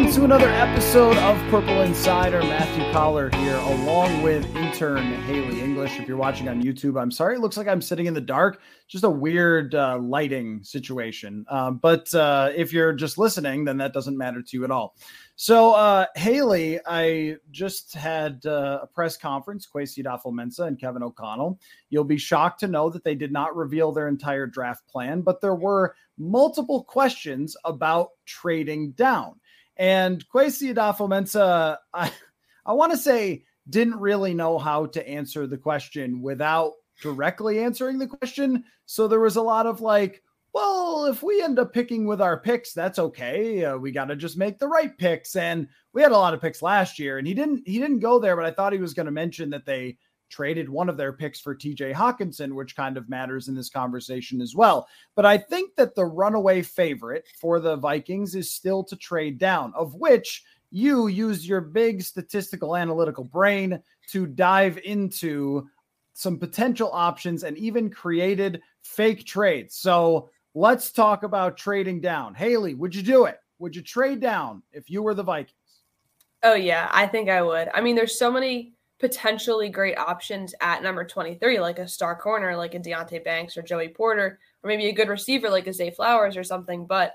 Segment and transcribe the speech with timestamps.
[0.00, 2.40] Welcome to another episode of Purple Insider.
[2.40, 6.00] Matthew Coller here, along with intern Haley English.
[6.00, 8.62] If you're watching on YouTube, I'm sorry, it looks like I'm sitting in the dark.
[8.88, 11.44] Just a weird uh, lighting situation.
[11.50, 14.96] Um, but uh, if you're just listening, then that doesn't matter to you at all.
[15.36, 21.60] So, uh, Haley, I just had uh, a press conference, Kwesi Adofo-Mensah and Kevin O'Connell.
[21.90, 25.42] You'll be shocked to know that they did not reveal their entire draft plan, but
[25.42, 29.39] there were multiple questions about trading down.
[29.80, 32.12] And Kwesi Adofo-Mensah, I,
[32.66, 37.98] I want to say, didn't really know how to answer the question without directly answering
[37.98, 38.64] the question.
[38.84, 42.38] So there was a lot of like, well, if we end up picking with our
[42.38, 43.64] picks, that's okay.
[43.64, 45.34] Uh, we got to just make the right picks.
[45.34, 48.18] And we had a lot of picks last year, and he didn't he didn't go
[48.18, 49.96] there, but I thought he was going to mention that they
[50.30, 54.40] traded one of their picks for TJ Hockenson, which kind of matters in this conversation
[54.40, 54.88] as well.
[55.14, 59.72] But I think that the runaway favorite for the Vikings is still to trade down,
[59.74, 65.68] of which you use your big statistical analytical brain to dive into
[66.12, 69.76] some potential options and even created fake trades.
[69.76, 72.34] So let's talk about trading down.
[72.34, 73.38] Haley, would you do it?
[73.58, 75.54] Would you trade down if you were the Vikings?
[76.42, 77.68] Oh, yeah, I think I would.
[77.74, 82.54] I mean, there's so many potentially great options at number 23, like a star corner,
[82.56, 85.90] like a Deonte Banks or Joey Porter, or maybe a good receiver like a Zay
[85.90, 86.86] Flowers or something.
[86.86, 87.14] But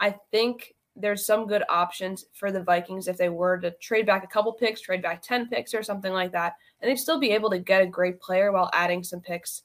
[0.00, 4.24] I think there's some good options for the Vikings if they were to trade back
[4.24, 7.32] a couple picks, trade back 10 picks or something like that, and they'd still be
[7.32, 9.62] able to get a great player while adding some picks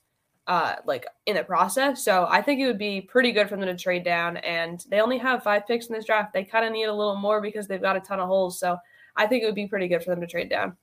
[0.48, 2.04] uh like in the process.
[2.04, 5.00] So I think it would be pretty good for them to trade down and they
[5.00, 6.34] only have 5 picks in this draft.
[6.34, 8.60] They kind of need a little more because they've got a ton of holes.
[8.60, 8.78] So
[9.16, 10.76] I think it would be pretty good for them to trade down.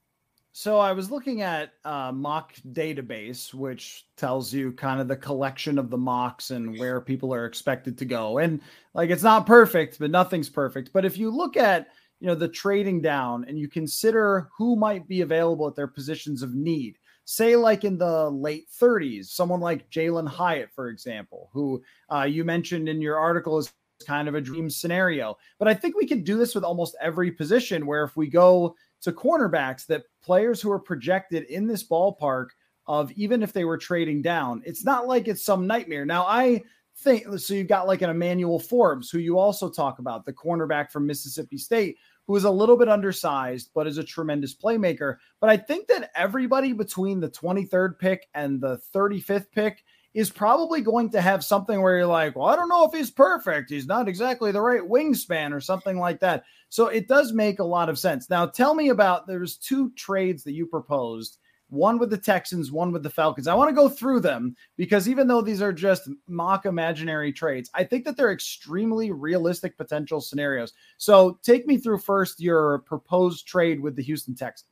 [0.53, 5.79] So I was looking at uh, mock database, which tells you kind of the collection
[5.79, 8.39] of the mocks and where people are expected to go.
[8.39, 8.61] And
[8.95, 10.93] like it's not perfect, but nothing's perfect.
[10.93, 11.89] But if you look at
[12.21, 16.43] you know the trading down and you consider who might be available at their positions
[16.43, 21.83] of need, say like in the late 30s, someone like Jalin Hyatt, for example, who
[22.13, 23.73] uh, you mentioned in your article is
[24.07, 25.37] kind of a dream scenario.
[25.59, 28.75] But I think we can do this with almost every position where if we go
[29.03, 32.49] to cornerbacks that players who are projected in this ballpark
[32.87, 36.07] of even if they were trading down, it's not like it's some nightmare.
[36.07, 36.63] Now, I
[36.97, 37.55] think so.
[37.55, 41.59] You've got like an Emmanuel Forbes, who you also talk about, the cornerback from Mississippi
[41.59, 45.17] State, who is a little bit undersized, but is a tremendous playmaker.
[45.41, 50.81] But I think that everybody between the 23rd pick and the 35th pick is probably
[50.81, 53.71] going to have something where you're like, well, I don't know if he's perfect.
[53.71, 56.45] He's not exactly the right wingspan or something like that.
[56.71, 58.31] So it does make a lot of sense.
[58.31, 61.39] Now, tell me about there's two trades that you proposed
[61.71, 63.47] one with the Texans, one with the Falcons.
[63.47, 67.71] I want to go through them because even though these are just mock imaginary trades,
[67.75, 70.73] I think that they're extremely realistic potential scenarios.
[70.97, 74.71] So take me through first your proposed trade with the Houston Texans.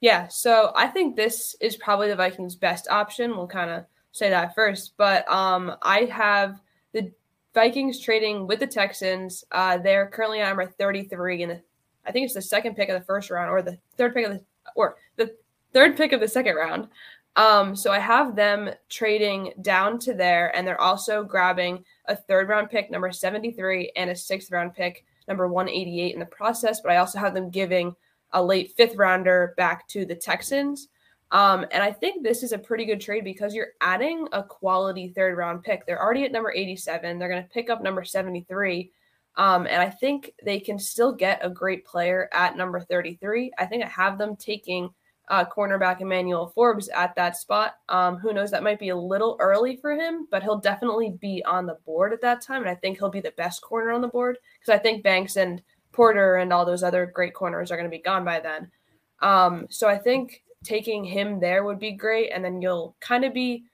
[0.00, 3.36] Yeah, so I think this is probably the Vikings' best option.
[3.36, 4.94] We'll kind of say that first.
[4.96, 6.60] But um, I have
[6.92, 7.12] the
[7.52, 9.44] Vikings trading with the Texans.
[9.52, 11.60] Uh, they're currently at number 33, and
[12.06, 14.32] I think it's the second pick of the first round, or the third pick of
[14.32, 14.42] the
[14.76, 15.34] or the
[15.72, 16.88] third pick of the second round.
[17.36, 22.48] Um, so I have them trading down to there, and they're also grabbing a third
[22.48, 26.80] round pick, number 73, and a sixth round pick, number 188 in the process.
[26.80, 27.96] But I also have them giving
[28.32, 30.88] a late fifth rounder back to the Texans.
[31.30, 35.08] Um, and I think this is a pretty good trade because you're adding a quality
[35.08, 35.86] third round pick.
[35.86, 37.18] They're already at number 87.
[37.18, 38.92] They're going to pick up number 73.
[39.36, 43.52] Um, and I think they can still get a great player at number 33.
[43.58, 44.90] I think I have them taking
[45.28, 47.76] uh, cornerback Emmanuel Forbes at that spot.
[47.88, 48.50] Um, who knows?
[48.50, 52.12] That might be a little early for him, but he'll definitely be on the board
[52.12, 52.62] at that time.
[52.62, 55.36] And I think he'll be the best corner on the board because I think Banks
[55.36, 55.62] and
[55.92, 58.70] Porter and all those other great corners are going to be gone by then.
[59.20, 62.30] Um, so I think taking him there would be great.
[62.30, 63.64] And then you'll kind of be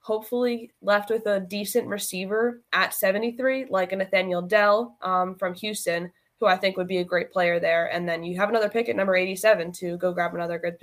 [0.00, 6.12] hopefully left with a decent receiver at 73, like a Nathaniel Dell um, from Houston,
[6.38, 7.92] who I think would be a great player there.
[7.92, 10.78] And then you have another pick at number 87 to go grab another good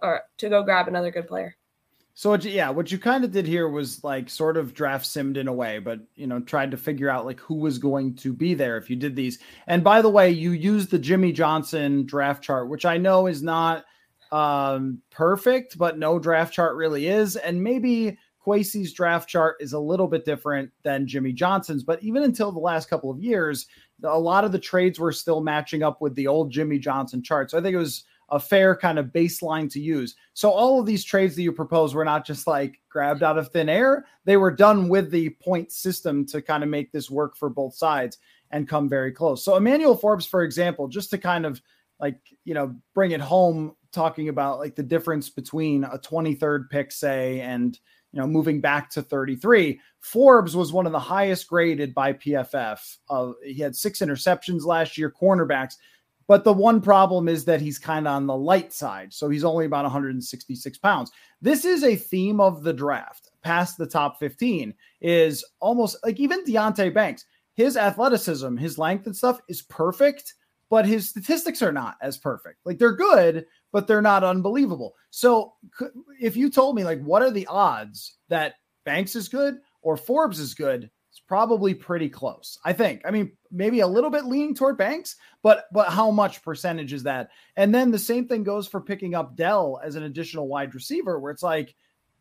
[0.00, 1.56] or to go grab another good player.
[2.16, 5.48] So yeah, what you kind of did here was like sort of draft simmed in
[5.48, 8.54] a way, but you know, tried to figure out like who was going to be
[8.54, 9.40] there if you did these.
[9.66, 13.42] And by the way, you used the Jimmy Johnson draft chart, which I know is
[13.42, 13.84] not
[14.34, 17.36] um perfect, but no draft chart really is.
[17.36, 22.24] And maybe Kwesi's draft chart is a little bit different than Jimmy Johnson's, but even
[22.24, 23.66] until the last couple of years,
[24.02, 27.50] a lot of the trades were still matching up with the old Jimmy Johnson chart.
[27.50, 30.16] So I think it was a fair kind of baseline to use.
[30.32, 33.48] So all of these trades that you propose were not just like grabbed out of
[33.48, 34.04] thin air.
[34.24, 37.76] They were done with the point system to kind of make this work for both
[37.76, 38.18] sides
[38.50, 39.44] and come very close.
[39.44, 41.62] So Emmanuel Forbes, for example, just to kind of
[42.00, 46.92] like, you know, bring it home, talking about like the difference between a 23rd pick,
[46.92, 47.78] say, and
[48.12, 49.80] you know, moving back to 33.
[50.00, 52.98] Forbes was one of the highest graded by PFF.
[53.10, 55.74] Uh, he had six interceptions last year, cornerbacks.
[56.26, 59.12] But the one problem is that he's kind of on the light side.
[59.12, 61.10] So he's only about 166 pounds.
[61.42, 66.44] This is a theme of the draft past the top 15 is almost like even
[66.44, 70.34] Deonte Banks, his athleticism, his length and stuff is perfect,
[70.70, 72.60] but his statistics are not as perfect.
[72.64, 74.94] Like they're good, but they're not unbelievable.
[75.10, 75.54] So
[76.20, 80.38] if you told me like what are the odds that Banks is good or Forbes
[80.38, 82.58] is good, it's probably pretty close.
[82.64, 83.02] I think.
[83.04, 87.04] I mean, maybe a little bit leaning toward Banks, but but how much percentage is
[87.04, 87.30] that?
[87.56, 91.20] And then the same thing goes for picking up Dell as an additional wide receiver,
[91.20, 91.74] where it's like,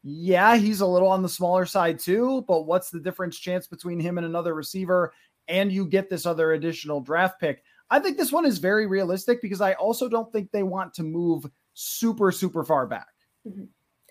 [0.03, 3.99] yeah, he's a little on the smaller side too, but what's the difference chance between
[3.99, 5.13] him and another receiver?
[5.47, 7.63] And you get this other additional draft pick.
[7.93, 11.03] I think this one is very realistic because I also don't think they want to
[11.03, 11.45] move
[11.75, 13.13] super, super far back.
[13.47, 13.65] Mm-hmm.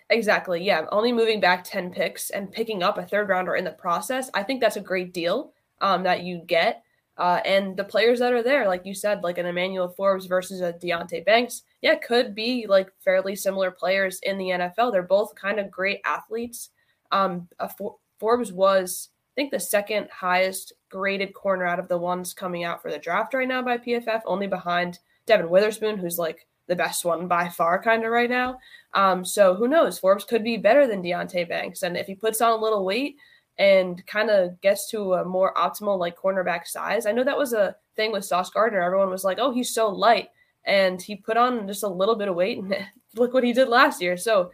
[0.09, 0.63] Exactly.
[0.63, 0.87] Yeah.
[0.93, 4.31] Only moving back 10 picks and picking up a third rounder in the process.
[4.35, 6.85] I think that's a great deal um, that you get.
[7.17, 10.61] Uh, and the players that are there, like you said, like an Emmanuel Forbes versus
[10.61, 14.93] a Deonte Banks, yeah, could be like fairly similar players in the NFL.
[14.93, 16.71] They're both kind of great athletes.
[17.11, 22.35] Um, For- Forbes was, I think, the second highest graded corner out of the ones
[22.35, 26.47] coming out for the draft right now by PFF, only behind Devon Witherspoon, who's like
[26.69, 28.59] the best one by far, kind of right now.
[28.93, 29.99] Um, so who knows?
[29.99, 33.17] Forbes could be better than Deonte Banks, and if he puts on a little weight
[33.59, 37.55] and kind of gets to a more optimal like cornerback size, I know that was
[37.55, 38.83] a thing with Sauce Gardner.
[38.83, 40.29] Everyone was like, "Oh, he's so light,"
[40.65, 42.77] and he put on just a little bit of weight, and
[43.17, 44.17] look what he did last year.
[44.17, 44.53] So.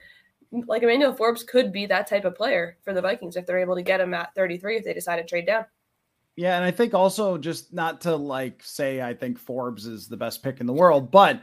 [0.51, 3.75] Like Emmanuel Forbes could be that type of player for the Vikings if they're able
[3.75, 5.67] to get him at 33 if they decide to trade down.
[6.39, 10.17] Yeah, and I think also just not to like say I think Forbes is the
[10.17, 11.43] best pick in the world, but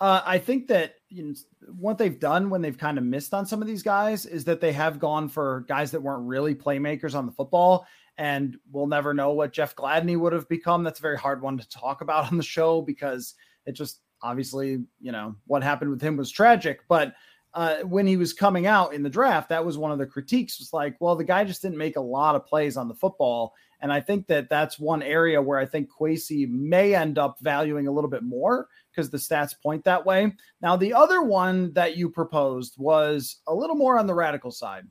[0.00, 1.34] uh, I think that you know,
[1.78, 4.60] what they've done when they've kind of missed on some of these guys is that
[4.60, 7.86] they have gone for guys that weren't really playmakers on the football.
[8.18, 10.84] And we'll never know what Jeff Gladney would have become.
[10.84, 13.32] That's a very hard one to talk about on the show because
[13.64, 16.80] it just obviously, you know, what happened with him was tragic.
[16.86, 17.14] But
[17.54, 20.58] uh, when he was coming out in the draft, that was one of the critiques
[20.58, 23.54] was like, well, the guy just didn't make a lot of plays on the football.
[23.84, 27.86] And I think that that's one area where I think Kwesi may end up valuing
[27.86, 30.32] a little bit more because the stats point that way.
[30.62, 34.84] Now, the other one that you proposed was a little more on the radical side.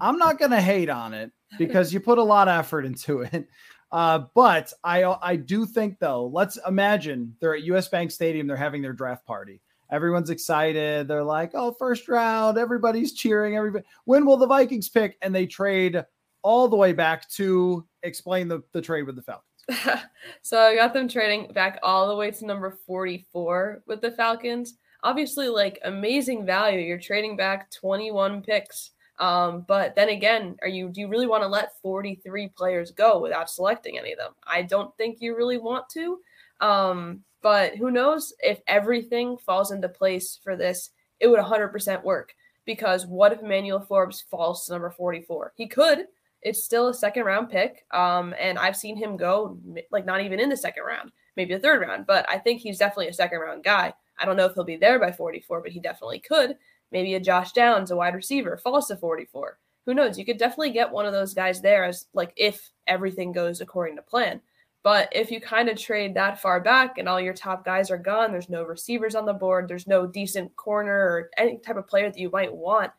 [0.00, 3.20] I'm not going to hate on it because you put a lot of effort into
[3.20, 3.46] it.
[3.92, 8.56] Uh, but I I do think though, let's imagine they're at US Bank Stadium, they're
[8.56, 9.60] having their draft party.
[9.90, 11.06] Everyone's excited.
[11.06, 13.56] They're like, "Oh, first round, everybody's cheering.
[13.56, 16.04] Everybody, when will the Vikings pick?" And they trade
[16.48, 20.02] all the way back to explain the, the trade with the Falcons.
[20.42, 24.78] so I got them trading back all the way to number 44 with the Falcons.
[25.02, 26.80] Obviously, like amazing value.
[26.80, 28.92] You're trading back 21 picks.
[29.18, 33.18] Um, but then again, are you do you really want to let 43 players go
[33.20, 34.32] without selecting any of them?
[34.46, 36.18] I don't think you really want to.
[36.62, 42.32] Um, but who knows if everything falls into place for this, it would 100% work.
[42.64, 45.52] Because what if Emmanuel Forbes falls to number 44?
[45.56, 46.06] He could,
[46.42, 47.84] it's still a second round pick.
[47.92, 49.58] Um, and I've seen him go
[49.90, 52.78] like not even in the second round, maybe the third round, but I think he's
[52.78, 53.92] definitely a second round guy.
[54.18, 56.56] I don't know if he'll be there by 44, but he definitely could.
[56.90, 59.58] Maybe a Josh Downs, a wide receiver, falls to 44.
[59.86, 60.18] Who knows?
[60.18, 63.96] You could definitely get one of those guys there as like if everything goes according
[63.96, 64.40] to plan.
[64.82, 67.98] But if you kind of trade that far back and all your top guys are
[67.98, 71.88] gone, there's no receivers on the board, there's no decent corner or any type of
[71.88, 72.92] player that you might want,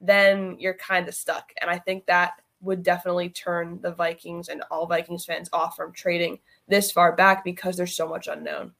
[0.00, 1.52] then you're kind of stuck.
[1.60, 5.92] And I think that would definitely turn the Vikings and all Vikings fans off from
[5.92, 8.72] trading this far back because there's so much unknown.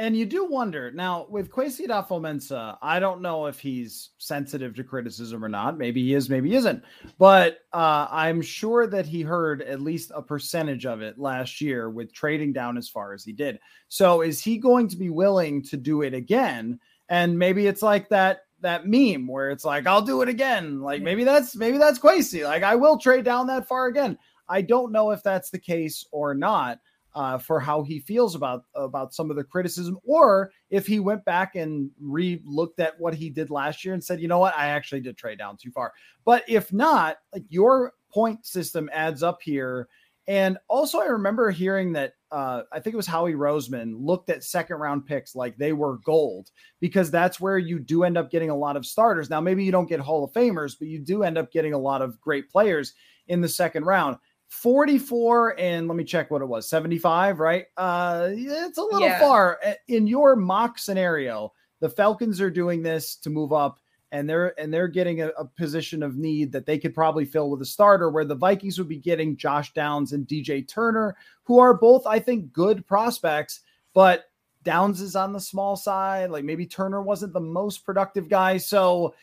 [0.00, 4.84] And you do wonder now with Kwesi Adofo-Mensah, I don't know if he's sensitive to
[4.84, 5.76] criticism or not.
[5.76, 6.82] Maybe he is, maybe he isn't.
[7.18, 11.90] But uh, I'm sure that he heard at least a percentage of it last year
[11.90, 13.60] with trading down as far as he did.
[13.88, 16.80] So is he going to be willing to do it again?
[17.10, 20.80] And maybe it's like that that meme where it's like, I'll do it again.
[20.80, 22.44] Like maybe that's maybe that's Kwesi.
[22.44, 24.18] Like I will trade down that far again.
[24.48, 26.78] I don't know if that's the case or not
[27.14, 31.24] uh, for how he feels about about some of the criticism, or if he went
[31.24, 34.68] back and re-looked at what he did last year and said, you know what, I
[34.68, 35.92] actually did trade down too far.
[36.24, 39.88] But if not, like your point system adds up here.
[40.30, 44.44] And also, I remember hearing that uh, I think it was Howie Roseman looked at
[44.44, 48.48] second round picks like they were gold because that's where you do end up getting
[48.48, 49.28] a lot of starters.
[49.28, 51.78] Now, maybe you don't get Hall of Famers, but you do end up getting a
[51.78, 52.94] lot of great players
[53.26, 54.18] in the second round.
[54.50, 59.20] 44 and let me check what it was 75 right uh it's a little yeah.
[59.20, 63.78] far in your mock scenario the falcons are doing this to move up
[64.12, 67.50] and they're and they're getting a, a, position of need that they could probably fill
[67.50, 71.58] with a starter where the vikings would be getting josh downs and dj turner who
[71.58, 73.60] are both i think good prospects
[73.94, 74.24] but
[74.62, 79.14] downs is on the small side like maybe turner wasn't the most productive guy so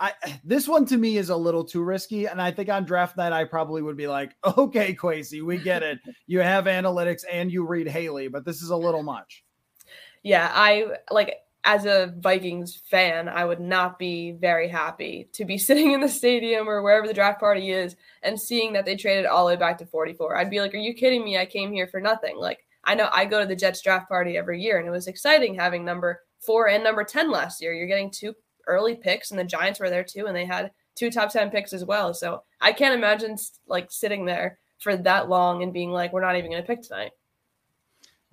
[0.00, 3.16] I this one to me is a little too risky, and I think on draft
[3.16, 6.00] night I probably would be like, "Okay, Kwesi, we get it.
[6.26, 9.44] You have analytics and you read Haley, but this is a little much."
[10.24, 15.58] Yeah, I like as a Vikings fan, I would not be very happy to be
[15.58, 19.26] sitting in the stadium or wherever the draft party is and seeing that they traded
[19.26, 20.36] all the way back to 44.
[20.36, 21.38] I'd be like, "Are you kidding me?
[21.38, 24.36] I came here for nothing." Like I know I go to the Jets draft party
[24.36, 27.72] every year, and it was exciting having number four and number 10 last year.
[27.72, 28.34] You're getting two
[28.66, 31.72] early picks, and the Giants were there too, and they had two top 10 picks
[31.72, 32.14] as well.
[32.14, 36.36] So I can't imagine like sitting there for that long and being like, we're not
[36.36, 37.12] even going to pick tonight.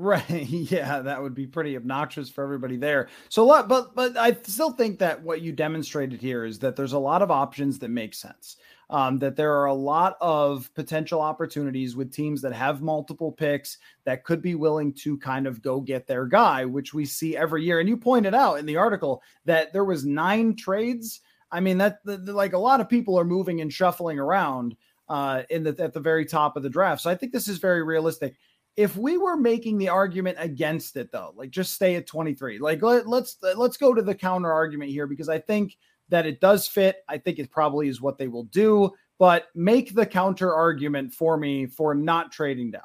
[0.02, 0.26] Right.
[0.72, 3.10] Yeah, that would be pretty obnoxious for everybody there.
[3.30, 6.94] So, lot, but but I still think that what you demonstrated here is that there's
[6.94, 8.58] a lot of options that make sense.
[8.90, 13.78] Um, that there are a lot of potential opportunities with teams that have multiple picks
[14.06, 17.64] that could be willing to kind of go get their guy, which we see every
[17.64, 17.80] year.
[17.80, 21.22] And you pointed out in the article that there was nine trades.
[21.52, 24.76] I mean, that the, the, like a lot of people are moving and shuffling around
[25.12, 27.02] uh, in the at the very top of the draft.
[27.02, 28.36] So I think this is very realistic
[28.78, 32.82] if we were making the argument against it though like just stay at 23 like
[32.82, 35.78] let, let's let's go to the counter argument here because i think
[36.10, 37.06] that it does fit.
[37.08, 41.38] I think it probably is what they will do but make the counter argument for
[41.38, 42.82] me for not trading down.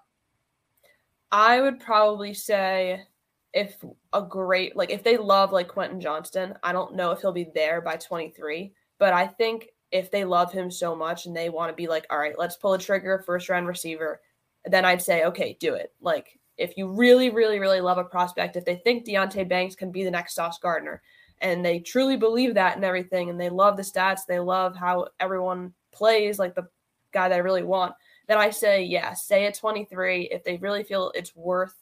[1.32, 3.06] I would probably say
[3.54, 7.32] if a great like if they love like quentin johnston i don't know if he'll
[7.32, 11.48] be there by 23 but i think if they love him so much and they
[11.48, 14.20] want to be like all right let's pull a trigger first round receiver
[14.66, 15.92] then I'd say, okay, do it.
[16.00, 19.90] Like if you really, really, really love a prospect, if they think Deonte Banks can
[19.90, 21.02] be the next Sauce Gardner,
[21.40, 25.08] and they truly believe that and everything, and they love the stats, they love how
[25.20, 26.66] everyone plays, like the
[27.12, 27.94] guy they really want,
[28.26, 31.74] then I say, yeah, stay at 23 if they really feel it's worth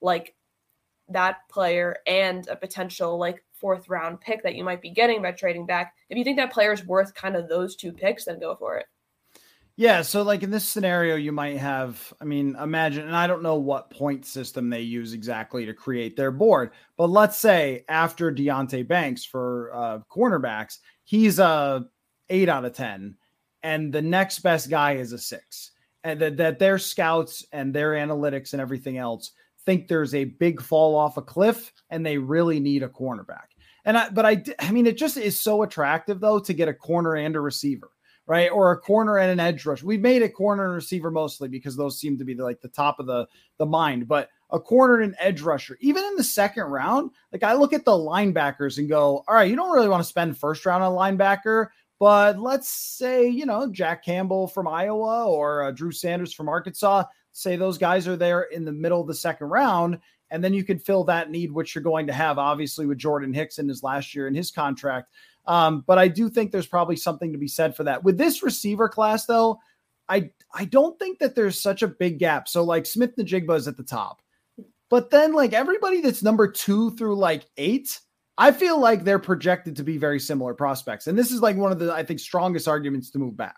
[0.00, 0.34] like
[1.08, 5.32] that player and a potential like fourth round pick that you might be getting by
[5.32, 5.94] trading back.
[6.08, 8.76] If you think that player is worth kind of those two picks, then go for
[8.78, 8.86] it.
[9.80, 13.42] Yeah, so like in this scenario, you might have, I mean, imagine, and I don't
[13.42, 18.30] know what point system they use exactly to create their board, but let's say after
[18.30, 21.86] Deonte Banks for uh, cornerbacks, he's a
[22.28, 23.16] eight out of 10,
[23.62, 25.70] and the next best guy is a six.
[26.04, 29.30] And that, that their scouts and their analytics and everything else
[29.64, 33.48] think there's a big fall off a cliff and they really need a cornerback.
[33.86, 36.74] And I, but I, I mean, it just is so attractive though to get a
[36.74, 37.88] corner and a receiver
[38.30, 38.48] right?
[38.48, 39.82] Or a corner and an edge rush.
[39.82, 42.68] We've made a corner and receiver mostly because those seem to be the, like the
[42.68, 43.26] top of the
[43.58, 44.06] the mind.
[44.06, 47.72] But a corner and an edge rusher, even in the second round, like I look
[47.72, 50.84] at the linebackers and go, all right, you don't really want to spend first round
[50.84, 51.70] on a linebacker.
[51.98, 57.02] But let's say, you know, Jack Campbell from Iowa or uh, Drew Sanders from Arkansas,
[57.32, 59.98] say those guys are there in the middle of the second round.
[60.30, 63.34] And then you can fill that need, which you're going to have, obviously, with Jordan
[63.34, 65.10] Hicks in his last year in his contract.
[65.46, 68.04] Um, but I do think there's probably something to be said for that.
[68.04, 69.58] With this receiver class, though,
[70.08, 72.48] I I don't think that there's such a big gap.
[72.48, 74.20] So like Smith-Njigba is at the top,
[74.88, 78.00] but then like everybody that's number two through like eight,
[78.36, 81.06] I feel like they're projected to be very similar prospects.
[81.06, 83.56] And this is like one of the I think strongest arguments to move back.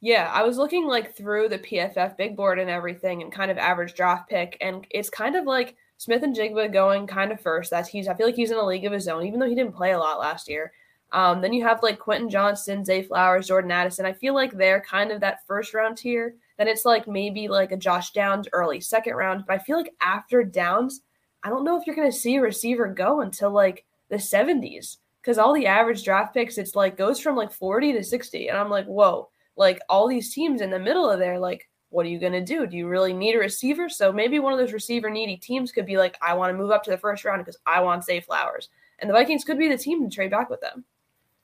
[0.00, 3.56] Yeah, I was looking like through the PFF big board and everything and kind of
[3.56, 7.70] average draft pick, and it's kind of like Smith-Njigba going kind of first.
[7.70, 9.54] That's he's I feel like he's in a league of his own, even though he
[9.54, 10.72] didn't play a lot last year.
[11.12, 14.04] Um, then you have like Quentin Johnston, Zay Flowers, Jordan Addison.
[14.04, 16.34] I feel like they're kind of that first round tier.
[16.58, 19.44] Then it's like maybe like a Josh Downs early second round.
[19.46, 21.00] But I feel like after Downs,
[21.42, 24.98] I don't know if you're going to see a receiver go until like the 70s
[25.20, 28.48] because all the average draft picks, it's like goes from like 40 to 60.
[28.48, 32.04] And I'm like, whoa, like all these teams in the middle of there, like, what
[32.04, 32.66] are you going to do?
[32.66, 33.88] Do you really need a receiver?
[33.88, 36.72] So maybe one of those receiver needy teams could be like, I want to move
[36.72, 38.68] up to the first round because I want Zay Flowers.
[38.98, 40.84] And the Vikings could be the team to trade back with them.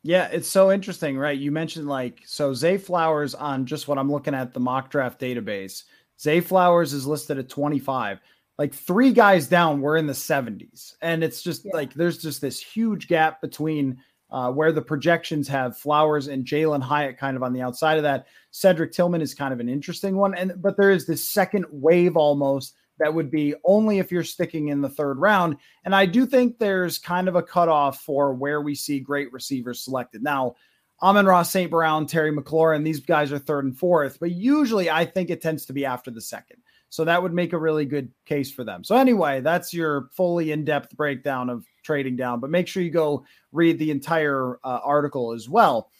[0.02, 1.38] Yeah, it's so interesting, right?
[1.38, 5.20] You mentioned like so Zay Flowers on just what I'm looking at the mock draft
[5.20, 5.84] database.
[6.20, 8.18] Zay Flowers is listed at 25.
[8.58, 10.94] Like three guys down, we're in the 70s.
[11.00, 11.72] And it's just yeah.
[11.74, 13.98] like there's just this huge gap between
[14.32, 18.02] uh, where the projections have Flowers and Jalin Hyatt kind of on the outside of
[18.04, 18.26] that.
[18.50, 20.34] Cedric Tillman is kind of an interesting one.
[20.34, 24.68] And but there is this second wave almost that would be only if you're sticking
[24.68, 25.56] in the third round.
[25.84, 29.80] And I do think there's kind of a cutoff for where we see great receivers
[29.80, 30.22] selected.
[30.22, 30.56] Now,
[31.02, 31.70] Amon-Ra St.
[31.70, 35.64] Brown, Terry McLaurin, these guys are third and fourth, but usually I think it tends
[35.66, 36.58] to be after the second.
[36.90, 38.84] So that would make a really good case for them.
[38.84, 42.90] So, anyway, that's your fully in depth breakdown of trading down, but make sure you
[42.90, 45.90] go read the entire uh, article as well.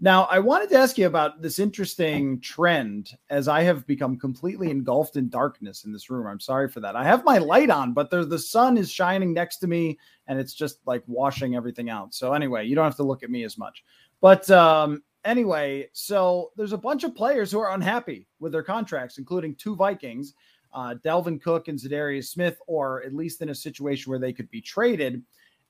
[0.00, 4.70] Now, I wanted to ask you about this interesting trend as I have become completely
[4.70, 6.28] engulfed in darkness in this room.
[6.28, 6.94] I'm sorry for that.
[6.94, 10.54] I have my light on, but the sun is shining next to me and it's
[10.54, 12.14] just like washing everything out.
[12.14, 13.82] So, anyway, you don't have to look at me as much.
[14.20, 19.18] But um, anyway, so there's a bunch of players who are unhappy with their contracts,
[19.18, 20.34] including two Vikings,
[20.72, 24.50] uh, Dalvin Cook and Za'Darius Smith, or at least in a situation where they could
[24.50, 25.22] be traded.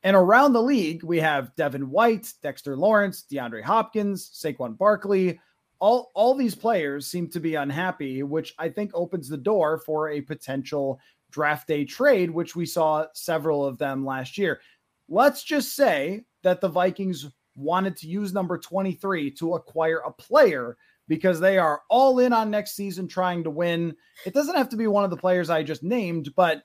[0.02, 5.40] And around the league, we have Devin White, Dexter Lawrence, DeAndre Hopkins, Saquon Barkley.
[5.80, 10.10] All, all these players seem to be unhappy, which I think opens the door for
[10.10, 11.00] a potential
[11.30, 14.60] draft day trade, which we saw several of them last year.
[15.08, 17.26] Let's just say that the Vikings
[17.56, 20.76] wanted to use number 23 to acquire a player
[21.08, 23.96] because they are all in on next season trying to win.
[24.24, 26.62] It doesn't have to be one of the players I just named, but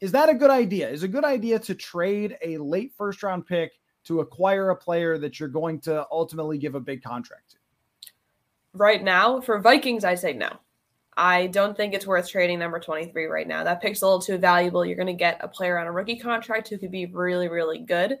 [0.00, 0.88] is that a good idea?
[0.88, 3.72] Is a good idea to trade a late first round pick
[4.04, 7.56] to acquire a player that you're going to ultimately give a big contract to?
[8.74, 10.50] Right now, for Vikings, I say no.
[11.16, 13.64] I don't think it's worth trading number 23 right now.
[13.64, 14.84] That pick's a little too valuable.
[14.84, 17.80] You're going to get a player on a rookie contract who could be really, really
[17.80, 18.18] good.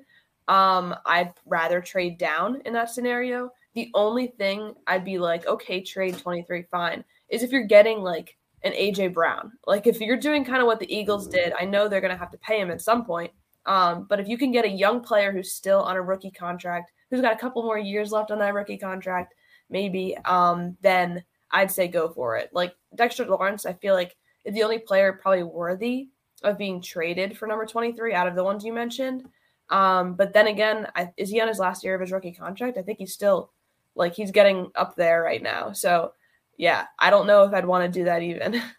[0.48, 3.52] Um, I'd rather trade down in that scenario.
[3.78, 8.36] The only thing I'd be like, okay, trade 23, fine, is if you're getting like
[8.64, 9.52] an AJ Brown.
[9.68, 12.18] Like if you're doing kind of what the Eagles did, I know they're going to
[12.18, 13.30] have to pay him at some point.
[13.66, 16.90] Um, but if you can get a young player who's still on a rookie contract,
[17.08, 19.36] who's got a couple more years left on that rookie contract,
[19.70, 22.50] maybe, um, then I'd say go for it.
[22.52, 26.08] Like Dexter Lawrence, I feel like is the only player probably worthy
[26.42, 29.24] of being traded for number 23 out of the ones you mentioned.
[29.70, 32.76] Um, but then again, I, is he on his last year of his rookie contract?
[32.76, 33.52] I think he's still
[33.98, 35.72] like he's getting up there right now.
[35.72, 36.12] So
[36.56, 38.62] yeah, I don't know if I'd want to do that even.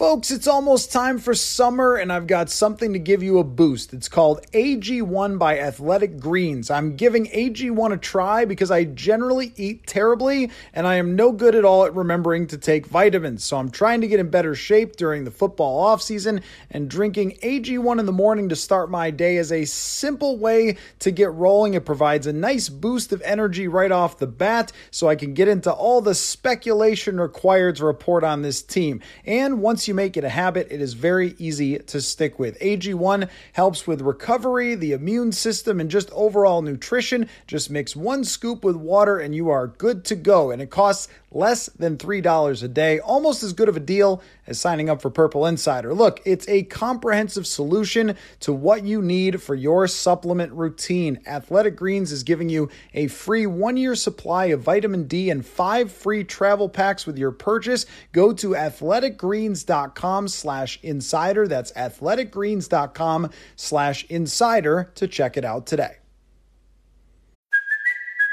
[0.00, 3.92] Folks, it's almost time for summer, and I've got something to give you a boost.
[3.92, 6.70] It's called AG1 by Athletic Greens.
[6.70, 11.54] I'm giving AG1 a try because I generally eat terribly, and I am no good
[11.54, 13.44] at all at remembering to take vitamins.
[13.44, 18.00] So I'm trying to get in better shape during the football offseason, and drinking AG1
[18.00, 21.74] in the morning to start my day is a simple way to get rolling.
[21.74, 25.46] It provides a nice boost of energy right off the bat, so I can get
[25.46, 29.02] into all the speculation required to report on this team.
[29.26, 32.56] And once you you make it a habit, it is very easy to stick with.
[32.60, 37.28] AG1 helps with recovery, the immune system, and just overall nutrition.
[37.48, 40.52] Just mix one scoop with water and you are good to go.
[40.52, 44.58] And it costs less than $3 a day, almost as good of a deal as
[44.58, 45.94] signing up for Purple Insider.
[45.94, 51.20] Look, it's a comprehensive solution to what you need for your supplement routine.
[51.26, 55.92] Athletic Greens is giving you a free one year supply of vitamin D and five
[55.92, 57.86] free travel packs with your purchase.
[58.12, 61.46] Go to athleticgreens.com slash insider.
[61.46, 65.96] That's athleticgreens.com slash insider to check it out today.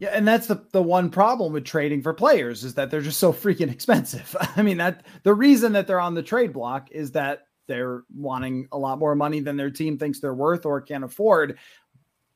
[0.00, 3.20] Yeah, and that's the the one problem with trading for players is that they're just
[3.20, 4.34] so freaking expensive.
[4.56, 8.66] I mean, that the reason that they're on the trade block is that they're wanting
[8.72, 11.58] a lot more money than their team thinks they're worth or can afford.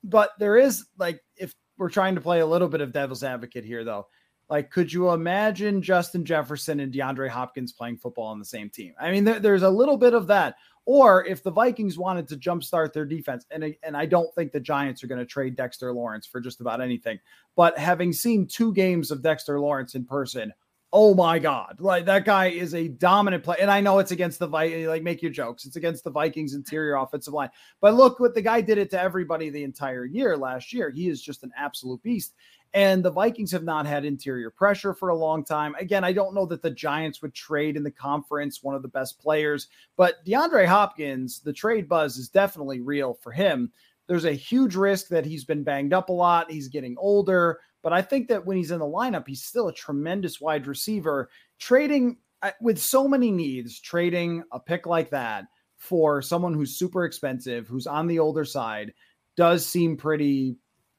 [0.04, 3.64] But there is like if we're trying to play a little bit of devil's advocate
[3.64, 4.06] here though,
[4.50, 8.92] Like, could you imagine Justin Jefferson and DeAndre Hopkins playing football on the same team?
[9.00, 10.56] I mean, there, there's a little bit of that.
[10.86, 14.60] Or if the Vikings wanted to jumpstart their defense, and, and I don't think the
[14.60, 17.18] Giants are going to trade Dexter Lawrence for just about anything,
[17.56, 20.52] but having seen two games of Dexter Lawrence in person,
[20.94, 23.58] oh my God, like that guy is a dominant player.
[23.60, 26.54] And I know it's against the Vikings, like make your jokes, it's against the Vikings
[26.54, 27.50] interior offensive line.
[27.80, 30.90] But look what the guy did it to everybody the entire year last year.
[30.90, 32.34] He is just an absolute beast.
[32.74, 35.74] And the Vikings have not had interior pressure for a long time.
[35.80, 38.88] Again, I don't know that the Giants would trade in the conference one of the
[38.88, 43.72] best players, but DeAndre Hopkins, the trade buzz is definitely real for him.
[44.06, 46.50] There's a huge risk that he's been banged up a lot.
[46.50, 49.74] He's getting older, but I think that when he's in the lineup, he's still a
[49.74, 51.28] tremendous wide receiver.
[51.58, 55.44] Trading uh, with so many needs, trading a pick like that
[55.76, 58.94] for someone who's super expensive, who's on the older side,
[59.36, 60.56] does seem pretty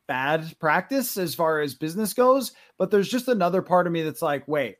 [0.07, 2.51] bad practice as far as business goes.
[2.77, 4.77] But there's just another part of me that's like, wait.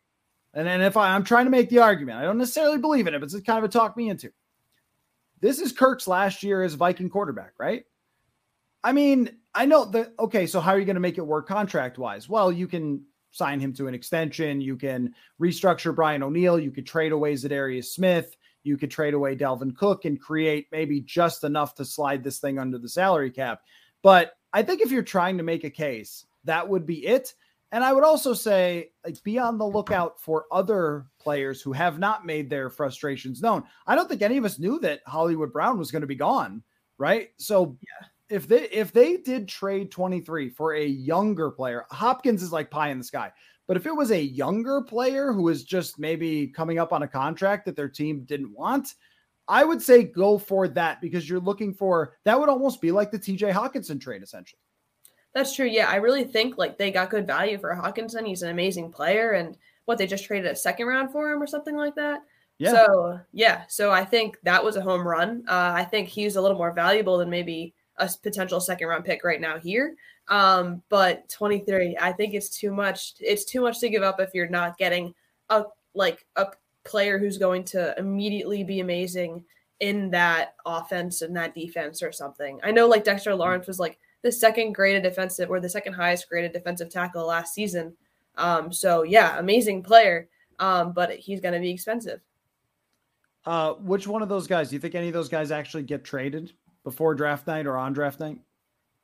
[0.53, 3.15] And then if I, I'm trying to make the argument, I don't necessarily believe in
[3.15, 4.31] it, but it's kind of a talk me into.
[5.41, 7.83] This is Kirk's last year as Viking quarterback, right?
[8.83, 10.13] I mean, I know that.
[10.19, 12.27] Okay, so how are you going to make it work contract wise?
[12.29, 14.61] Well, you can sign him to an extension.
[14.61, 16.59] You can restructure Brian O'Neill.
[16.59, 18.35] You could trade away Za'Darius Smith.
[18.63, 22.59] You could trade away Dalvin Cook and create maybe just enough to slide this thing
[22.59, 23.61] under the salary cap.
[24.01, 27.33] But I think if you're trying to make a case, that would be it.
[27.71, 31.99] And I would also say, like, be on the lookout for other players who have
[31.99, 33.63] not made their frustrations known.
[33.85, 36.63] I don't think any of us knew that Hollywood Brown was going to be gone,
[36.97, 37.29] right?
[37.37, 38.07] So, yeah.
[38.29, 42.89] If they if they did trade 23 for a younger player, Hopkins is like pie
[42.89, 43.31] in the sky.
[43.67, 47.07] But if it was a younger player who was just maybe coming up on a
[47.07, 48.93] contract that their team didn't want,
[49.47, 53.11] I would say go for that because you're looking for that would almost be like
[53.11, 54.59] the TJ Hockenson trade essentially.
[55.33, 55.67] That's true.
[55.67, 58.25] Yeah, I really think like they got good value for Hockenson.
[58.25, 61.47] He's an amazing player, and what they just traded a second round for him or
[61.47, 62.21] something like that.
[62.57, 62.71] Yeah.
[62.71, 65.43] So yeah, so I think that was a home run.
[65.47, 69.23] Uh, I think he's a little more valuable than maybe a potential second round pick
[69.23, 69.95] right now here.
[70.27, 73.13] Um, but 23, I think it's too much.
[73.19, 75.13] It's too much to give up if you're not getting
[75.49, 76.47] a like a
[76.83, 79.43] player who's going to immediately be amazing
[79.79, 82.59] in that offense and that defense or something.
[82.63, 86.29] I know like Dexter Lawrence was like the second graded defensive or the second highest
[86.29, 87.95] graded defensive tackle last season.
[88.37, 90.27] Um, so yeah, amazing player.
[90.59, 92.21] Um, but he's going to be expensive.
[93.45, 96.03] Uh, which one of those guys do you think any of those guys actually get
[96.03, 96.53] traded
[96.85, 98.39] before draft night or on draft night?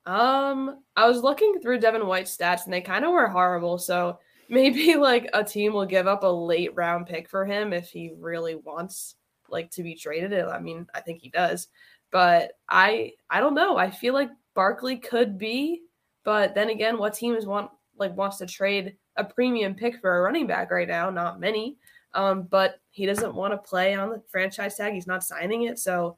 [0.05, 3.77] Um, I was looking through Devin White's stats and they kind of were horrible.
[3.77, 7.89] So maybe like a team will give up a late round pick for him if
[7.89, 9.15] he really wants
[9.49, 10.33] like to be traded.
[10.33, 11.67] I mean, I think he does.
[12.11, 13.77] But I I don't know.
[13.77, 15.81] I feel like Barkley could be,
[16.23, 20.21] but then again, what teams want like wants to trade a premium pick for a
[20.21, 21.09] running back right now?
[21.09, 21.77] Not many.
[22.13, 24.93] Um, but he doesn't want to play on the franchise tag.
[24.93, 25.79] He's not signing it.
[25.79, 26.17] So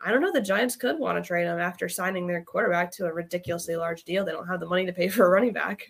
[0.00, 0.32] I don't know.
[0.32, 4.04] The Giants could want to trade him after signing their quarterback to a ridiculously large
[4.04, 4.24] deal.
[4.24, 5.88] They don't have the money to pay for a running back.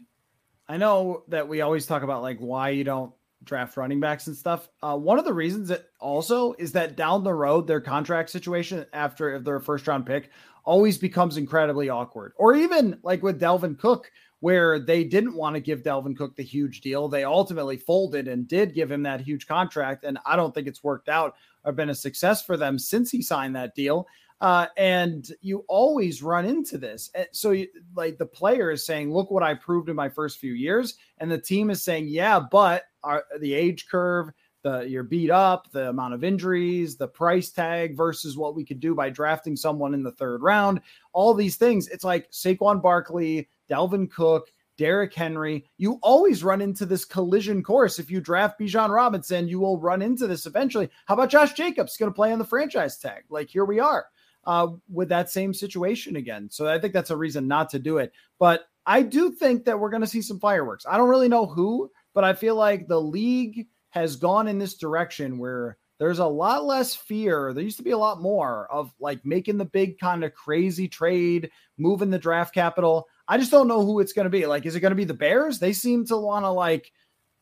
[0.69, 3.13] I know that we always talk about like why you don't
[3.45, 4.69] draft running backs and stuff.
[4.83, 8.87] Uh, one of the reasons that also is that down the road, their contract situation
[8.93, 10.31] after their first round pick
[10.65, 12.33] always becomes incredibly awkward.
[12.37, 16.43] Or even like with Dalvin Cook, where they didn't want to give Dalvin Cook the
[16.43, 17.09] huge deal.
[17.09, 20.05] They ultimately folded and did give him that huge contract.
[20.05, 21.35] And I don't think it's worked out
[21.65, 24.07] or been a success for them since he signed that deal.
[24.41, 27.11] Uh, and you always run into this.
[27.33, 30.53] So, you, like the player is saying, "Look what I proved in my first few
[30.53, 34.31] years," and the team is saying, "Yeah, but our, the age curve,
[34.63, 38.81] the you're beat up, the amount of injuries, the price tag versus what we could
[38.81, 40.81] do by drafting someone in the third round,
[41.13, 45.65] all these things." It's like Saquon Barkley, Dalvin Cook, Derrick Henry.
[45.79, 47.99] You always run into this collision course.
[47.99, 50.91] If you draft Bijan Robinson, you will run into this eventually.
[51.07, 53.25] How about Josh Jacobs going to play on the franchise tag?
[53.29, 54.07] Like here we are
[54.47, 56.49] uh, with that same situation again.
[56.51, 58.13] So I think that's a reason not to do it.
[58.39, 60.87] But I do think that we're going to see some fireworks.
[60.89, 64.75] I don't really know who, but I feel like the league has gone in this
[64.75, 67.53] direction where there's a lot less fear.
[67.53, 70.89] There used to be a lot more of like making the big kind of crazy
[70.89, 73.07] trade, moving the draft capital.
[73.27, 74.47] I just don't know who it's going to be.
[74.47, 75.59] Like, is it going to be the Bears?
[75.59, 76.93] They seem to want to like,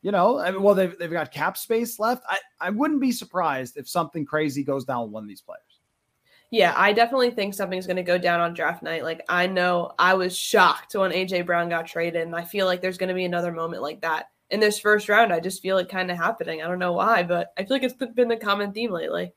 [0.01, 2.23] you know, I mean, well, they've, they've got cap space left.
[2.27, 5.61] I, I wouldn't be surprised if something crazy goes down with one of these players.
[6.51, 9.03] Yeah, I definitely think something's going to go down on draft night.
[9.03, 12.79] Like, I know I was shocked when AJ Brown got traded, and I feel like
[12.79, 15.33] there's going to be another moment like that in this first round.
[15.33, 16.61] I just feel it kind of happening.
[16.61, 19.33] I don't know why, but I feel like it's been the common theme lately.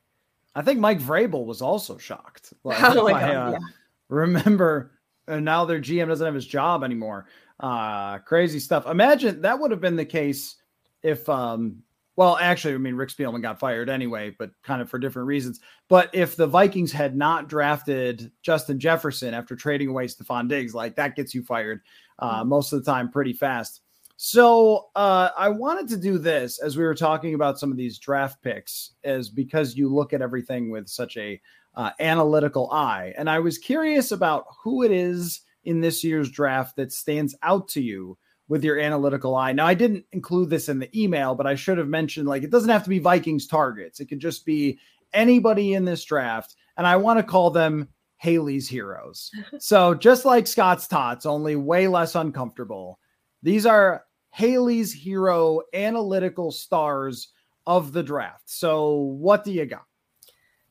[0.53, 2.53] I think Mike Vrabel was also shocked.
[2.63, 3.67] Like, oh my God, uh, yeah.
[4.09, 4.96] Remember,
[5.27, 7.27] and now their GM doesn't have his job anymore.
[7.59, 8.85] Uh, crazy stuff.
[8.85, 10.55] Imagine that would have been the case
[11.03, 11.81] if, um,
[12.15, 15.59] well, actually, I mean, Rick Spielman got fired anyway, but kind of for different reasons.
[15.87, 20.95] But if the Vikings had not drafted Justin Jefferson after trading away Stefon Diggs, like
[20.95, 21.81] that gets you fired
[22.19, 22.49] uh, mm-hmm.
[22.49, 23.81] most of the time pretty fast.
[24.19, 27.99] So uh, I wanted to do this as we were talking about some of these
[27.99, 31.39] draft picks, is because you look at everything with such a
[31.77, 36.75] uh, analytical eye, and I was curious about who it is in this year's draft
[36.75, 38.17] that stands out to you
[38.49, 39.53] with your analytical eye.
[39.53, 42.49] Now I didn't include this in the email, but I should have mentioned like it
[42.49, 44.79] doesn't have to be Vikings targets; it could just be
[45.13, 47.87] anybody in this draft, and I want to call them
[48.17, 49.31] Haley's heroes.
[49.59, 52.99] so just like Scott's tots, only way less uncomfortable.
[53.43, 57.29] These are Haley's hero analytical stars
[57.65, 58.49] of the draft.
[58.49, 59.85] So, what do you got?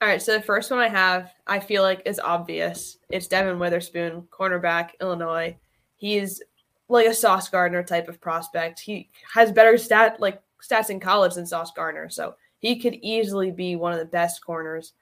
[0.03, 0.21] All right.
[0.21, 2.99] So, the first one I have, I feel like is obvious.
[3.09, 5.57] It's Devon Witherspoon, cornerback, Illinois.
[5.97, 6.43] He's
[6.89, 8.79] like a Sauce Gardner type of prospect.
[8.79, 12.11] He has better stat like stats in college than Sauce Gardner.
[12.11, 14.93] So, he could easily be one of the best corners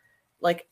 [0.40, 0.66] like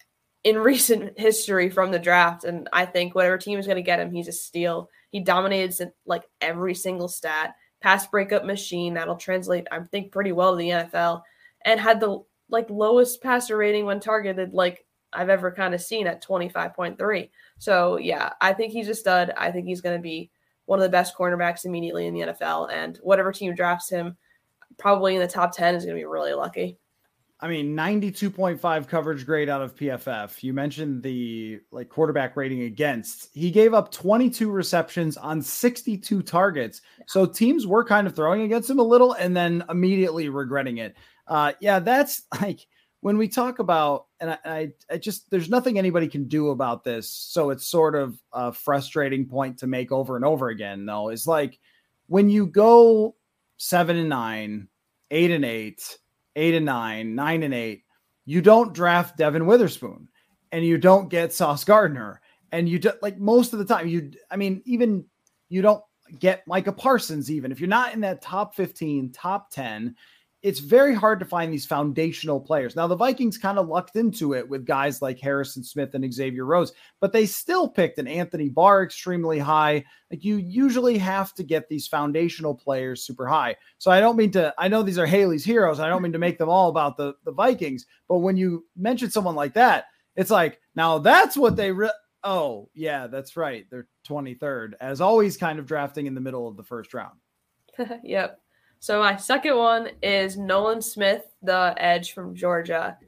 [0.45, 2.45] in recent history from the draft.
[2.45, 4.89] And I think whatever team is going to get him, he's a steal.
[5.11, 10.53] He dominated like every single stat pass breakup machine that'll translate, I think, pretty well
[10.53, 11.23] to the NFL,
[11.65, 16.07] and had the like lowest passer rating when targeted, like I've ever kind of seen
[16.07, 17.31] at 25.3.
[17.59, 19.33] So yeah, I think he's a stud.
[19.37, 20.31] I think he's going to be
[20.67, 24.17] one of the best cornerbacks immediately in the NFL, and whatever team drafts him,
[24.79, 26.79] probably in the top 10 is going to be really lucky.
[27.41, 30.45] I mean, 92.5 coverage grade out of PFF.
[30.45, 33.31] You mentioned the like quarterback rating against.
[33.35, 36.83] He gave up 22 receptions on 62 targets.
[37.09, 40.97] So teams were kind of throwing against him a little and then immediately regretting it.
[41.33, 42.67] Uh, yeah, that's like
[43.01, 46.85] when we talk about, and I, I, I just, there's nothing anybody can do about
[46.85, 47.09] this.
[47.09, 51.27] So it's sort of a frustrating point to make over and over again, though, is
[51.27, 51.59] like
[52.07, 53.17] when you go
[53.57, 54.69] seven and nine,
[55.11, 55.97] eight and eight,
[56.37, 57.85] eight and nine, nine and eight,
[58.27, 60.09] you don't draft Devon Witherspoon
[60.53, 62.21] and you don't get Sauce Gardner.
[62.53, 65.07] And you do, like most of the time, you, I mean, even
[65.49, 65.83] you don't
[66.19, 69.97] get Micah Parsons, even if you're not in that top 15, top 10,
[70.43, 72.75] it's very hard to find these foundational players.
[72.75, 76.45] Now, the Vikings kind of lucked into it with guys like Harrison Smith and Xavier
[76.45, 79.85] Rhodes, but they still picked an Anthony Barr extremely high.
[80.11, 83.57] Like you usually have to get these foundational players super high.
[83.79, 85.79] So I don't mean to, I know these are Haley's heroes.
[85.79, 89.11] I don't mean to make them all about the, the Vikings, but when you mention
[89.11, 91.91] someone like that, it's like, now that's what they, re-
[92.25, 93.67] oh, yeah, that's right.
[93.71, 97.19] They're 23rd, as always, kind of drafting in the middle of the first round.
[98.03, 98.42] yep.
[98.83, 102.99] So my second one is Nolan Smith, the edge from Georgia.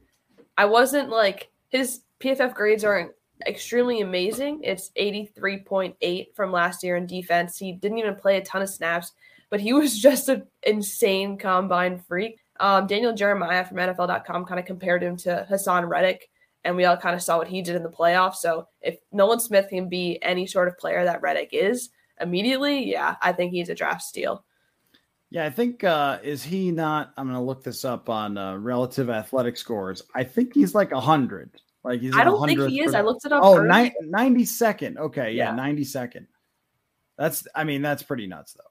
[0.57, 3.11] I wasn't like his PFF grades aren't
[3.45, 4.61] extremely amazing.
[4.63, 7.59] It's 83.8 from last year in defense.
[7.59, 9.15] He didn't even play a ton of snaps,
[9.51, 12.39] but he was just an insane combine freak.
[12.61, 16.31] Um, Daniel Jeremiah from NFL.com kind of compared him to Haason Reddick,
[16.63, 18.37] and we all kind of saw what he did in the playoffs.
[18.37, 23.17] So if Nolan Smith can be any sort of player that Reddick is immediately, yeah,
[23.21, 24.45] I think he's a draft steal.
[25.35, 27.13] Yeah, I think uh is he not?
[27.17, 30.01] I'm gonna look this up on uh, relative athletic scores.
[30.15, 31.51] I think he's like a hundred.
[31.83, 32.15] Like he's.
[32.15, 32.95] I don't think he is.
[32.95, 33.43] I looked it up.
[33.43, 34.97] Oh, ni- 92nd.
[34.97, 36.29] Okay, yeah, yeah, 92nd.
[37.19, 37.49] That's.
[37.53, 38.63] I mean, that's pretty nuts, though.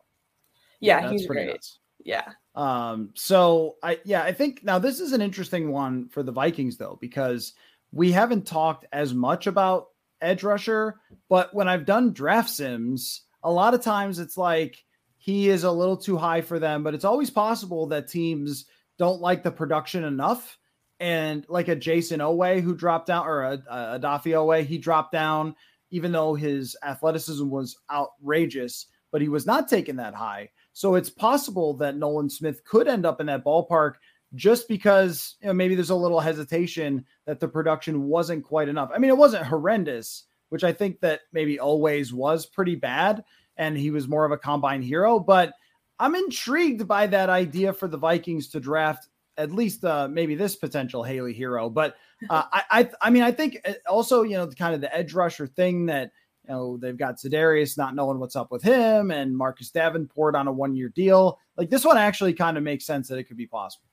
[0.79, 1.53] Yeah, yeah he's pretty great.
[1.55, 1.79] nuts.
[2.05, 2.29] Yeah.
[2.55, 3.09] Um.
[3.13, 6.97] So I yeah I think now this is an interesting one for the Vikings though
[7.01, 7.55] because
[7.91, 9.87] we haven't talked as much about
[10.21, 10.95] edge rusher,
[11.27, 14.81] but when I've done draft sims, a lot of times it's like
[15.23, 18.65] he is a little too high for them, but it's always possible that teams
[18.97, 20.57] don't like the production enough.
[20.99, 25.13] And like a Jayson Oweh who dropped down, or a, a Odafe Oweh, he dropped
[25.13, 25.55] down,
[25.91, 30.49] even though his athleticism was outrageous, but he was not taken that high.
[30.73, 33.93] So it's possible that Nolan Smith could end up in that ballpark
[34.35, 38.91] just because you know, maybe there's a little hesitation that the production wasn't quite enough.
[38.93, 43.23] I mean, it wasn't horrendous, which I think that maybe always was pretty bad
[43.57, 45.19] and he was more of a combine hero.
[45.19, 45.53] But
[45.99, 50.55] I'm intrigued by that idea for the Vikings to draft at least uh, maybe this
[50.55, 51.69] potential Haley hero.
[51.69, 51.95] But
[52.29, 54.93] uh, I, I, I mean, I think uh, also you know the kind of the
[54.95, 56.11] edge rusher thing that
[56.47, 60.47] you know they've got Za'Darius not knowing what's up with him, and Marcus Davenport on
[60.47, 61.39] a one year deal.
[61.57, 63.85] Like this one actually kind of makes sense that it could be possible.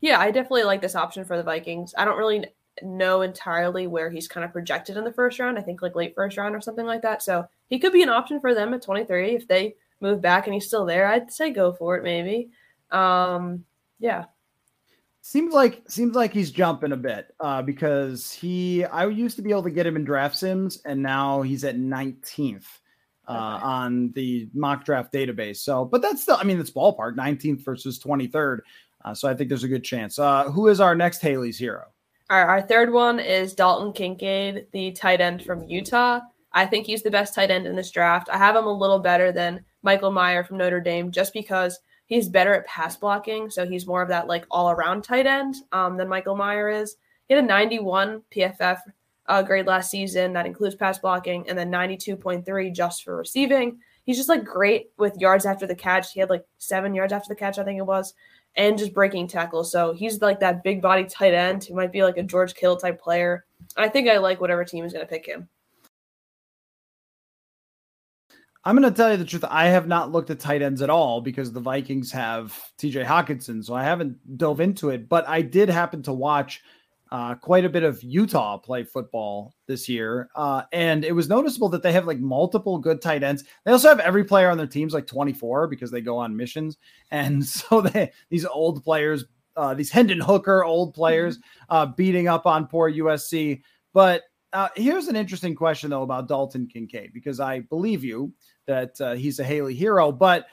[0.00, 1.94] Yeah, I definitely like this option for the Vikings.
[1.96, 2.46] I don't really
[2.82, 5.58] know entirely where he's kind of projected in the first round.
[5.58, 7.22] I think like late first round or something like that.
[7.22, 10.54] So he could be an option for them at 23 if they move back and
[10.54, 11.06] he's still there.
[11.06, 12.50] I'd say go for it maybe.
[12.90, 13.64] Um,
[13.98, 14.24] yeah.
[15.20, 19.50] Seems like seems like he's jumping a bit uh, because he I used to be
[19.50, 22.66] able to get him in draft sims and now he's at 19th.
[23.28, 23.64] uh, okay.
[23.64, 25.58] on the mock draft database.
[25.58, 28.60] So, but that's still, I mean, it's ballpark 19th versus 23rd.
[29.04, 30.18] Uh, so I think there's a good chance.
[30.18, 31.91] Uh, who is our next Haley's hero?
[32.32, 36.20] Our, our third one is Dalton Kincaid, the tight end from Utah.
[36.50, 38.30] I think he's the best tight end in this draft.
[38.30, 42.30] I have him a little better than Michael Mayer from Notre Dame just because he's
[42.30, 43.50] better at pass blocking.
[43.50, 46.96] So he's more of that like all around tight end um, than Michael Mayer is.
[47.28, 48.78] He had a 91 PFF
[49.26, 53.78] uh, grade last season that includes pass blocking and then 92.3 just for receiving.
[54.04, 56.14] He's just like great with yards after the catch.
[56.14, 58.14] He had like seven yards after the catch, I think it was,
[58.56, 59.72] and just breaking tackles.
[59.72, 62.76] So he's like that big body tight end who might be like a George Kittle
[62.76, 63.44] type player.
[63.76, 65.48] I think I like whatever team is going to pick him.
[68.64, 69.44] I'm going to tell you the truth.
[69.48, 73.64] I have not looked at tight ends at all because the Vikings have TJ Hockenson.
[73.64, 76.62] So I haven't dove into it, but I did happen to watch
[77.12, 80.30] uh, quite a bit of Utah play football this year.
[80.34, 83.44] Uh, and it was noticeable that they have like multiple good tight ends.
[83.64, 86.78] They also have every player on their teams like 24 because they go on missions.
[87.10, 91.64] And so they, these old players, uh, these Hendon Hooker old players, mm-hmm.
[91.68, 93.60] uh, beating up on poor USC.
[93.92, 94.22] But
[94.54, 98.32] uh, here's an interesting question though about Dalton Kincaid because I believe you
[98.66, 100.46] that uh, he's a Haley hero, but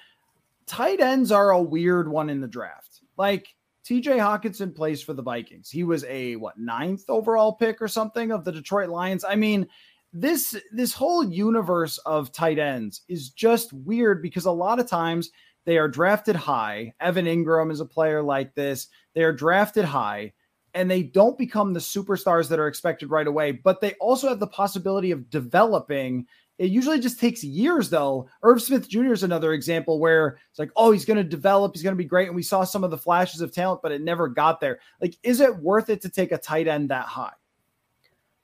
[0.67, 3.00] tight ends are a weird one in the draft.
[3.15, 3.56] Like
[3.89, 5.71] TJ Hockenson plays for the Vikings.
[5.71, 9.23] He was a what ninth overall pick or something of the Detroit Lions.
[9.23, 9.67] I mean,
[10.13, 15.32] this this whole universe of tight ends is just weird because a lot of times
[15.65, 16.93] they are drafted high.
[16.99, 18.89] Evan Engram is a player like this.
[19.15, 20.34] They are drafted high
[20.75, 24.39] and they don't become the superstars that are expected right away, but they also have
[24.39, 26.28] the possibility of developing
[26.60, 28.28] it usually just takes years, though.
[28.43, 29.13] Irv Smith Jr.
[29.13, 32.04] is another example where it's like, oh, he's going to develop, he's going to be
[32.04, 32.28] great.
[32.28, 34.80] And we saw some of the flashes of talent, but it never got there.
[35.02, 37.32] Like, is it worth it to take a tight end that high?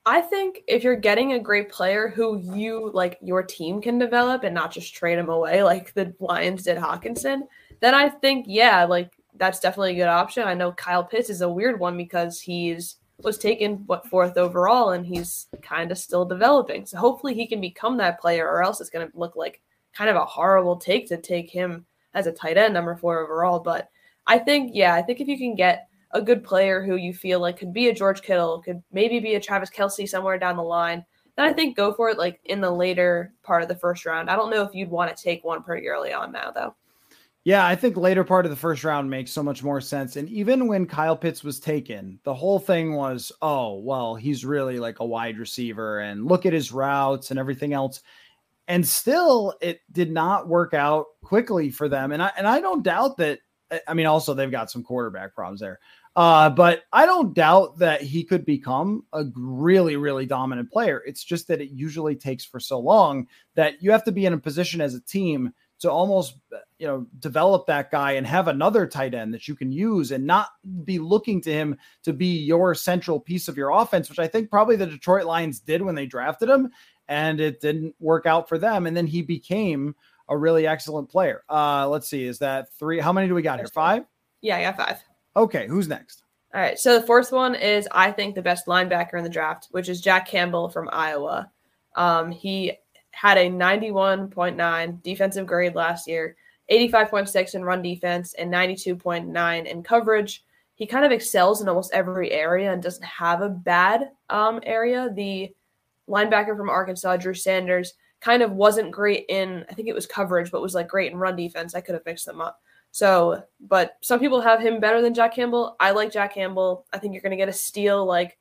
[0.06, 4.44] I think if you're getting a great player who you like your team can develop
[4.44, 7.40] and not just trade him away like the Lions did Hockenson,
[7.80, 10.48] then I think, yeah, like that's definitely a good option.
[10.48, 14.90] I know Kyle Pitts is a weird one because he's was taken what fourth overall
[14.90, 16.84] and he's kind of still developing.
[16.84, 19.62] So hopefully he can become that player or else it's going to look like
[19.94, 23.60] kind of a horrible take to take him as a tight end number 4 overall,
[23.60, 23.90] but
[24.26, 27.40] I think yeah, I think if you can get a good player who you feel
[27.40, 30.62] like could be a George Kittle, could maybe be a Travis Kelce somewhere down the
[30.62, 31.04] line,
[31.36, 34.30] then I think go for it like in the later part of the first round.
[34.30, 36.74] I don't know if you'd want to take one pretty early on now though.
[37.46, 40.16] Yeah, I think later part of the first round makes so much more sense.
[40.16, 44.80] And even when Kyle Pitts was taken, the whole thing was, oh, well, he's really
[44.80, 48.02] like a wide receiver and look at his routes and everything else.
[48.66, 52.10] And still it did not work out quickly for them.
[52.10, 53.38] And I and I don't doubt that
[53.86, 55.78] I mean also they've got some quarterback problems there.
[56.16, 61.00] Uh, but I don't doubt that he could become a really, really dominant player.
[61.06, 64.32] It's just that it usually takes for so long that you have to be in
[64.32, 66.36] a position as a team to almost
[66.78, 70.26] you know develop that guy and have another tight end that you can use and
[70.26, 70.48] not
[70.84, 74.50] be looking to him to be your central piece of your offense which i think
[74.50, 76.70] probably the detroit lions did when they drafted him
[77.08, 79.94] and it didn't work out for them and then he became
[80.28, 81.42] a really excellent player.
[81.48, 83.68] Uh let's see is that three how many do we got here?
[83.68, 84.04] Five?
[84.40, 85.02] Yeah i got five.
[85.36, 86.24] Okay who's next?
[86.54, 89.68] All right so the fourth one is i think the best linebacker in the draft
[89.70, 91.50] which is jack campbell from iowa.
[91.94, 92.72] Um he
[93.16, 96.36] had a 91.9 defensive grade last year,
[96.70, 100.44] 85.6 in run defense, and 92.9 in coverage.
[100.74, 105.08] He kind of excels in almost every area and doesn't have a bad um, area.
[105.14, 105.50] The
[106.06, 110.50] linebacker from Arkansas, Drew Sanders, kind of wasn't great in, I think it was coverage,
[110.50, 111.74] but was like great in run defense.
[111.74, 112.60] I could have mixed them up.
[112.90, 115.74] So, but some people have him better than Jack Campbell.
[115.80, 116.84] I like Jack Campbell.
[116.92, 118.36] I think you're going to get a steal like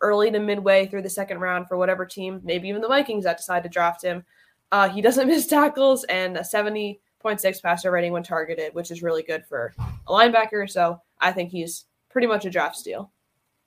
[0.00, 3.36] early to midway through the second round for whatever team, maybe even the Vikings that
[3.36, 4.24] decide to draft him.
[4.72, 9.22] Uh, he doesn't miss tackles and a 70.6 passer rating when targeted, which is really
[9.22, 10.68] good for a linebacker.
[10.68, 13.10] So I think he's pretty much a draft steal.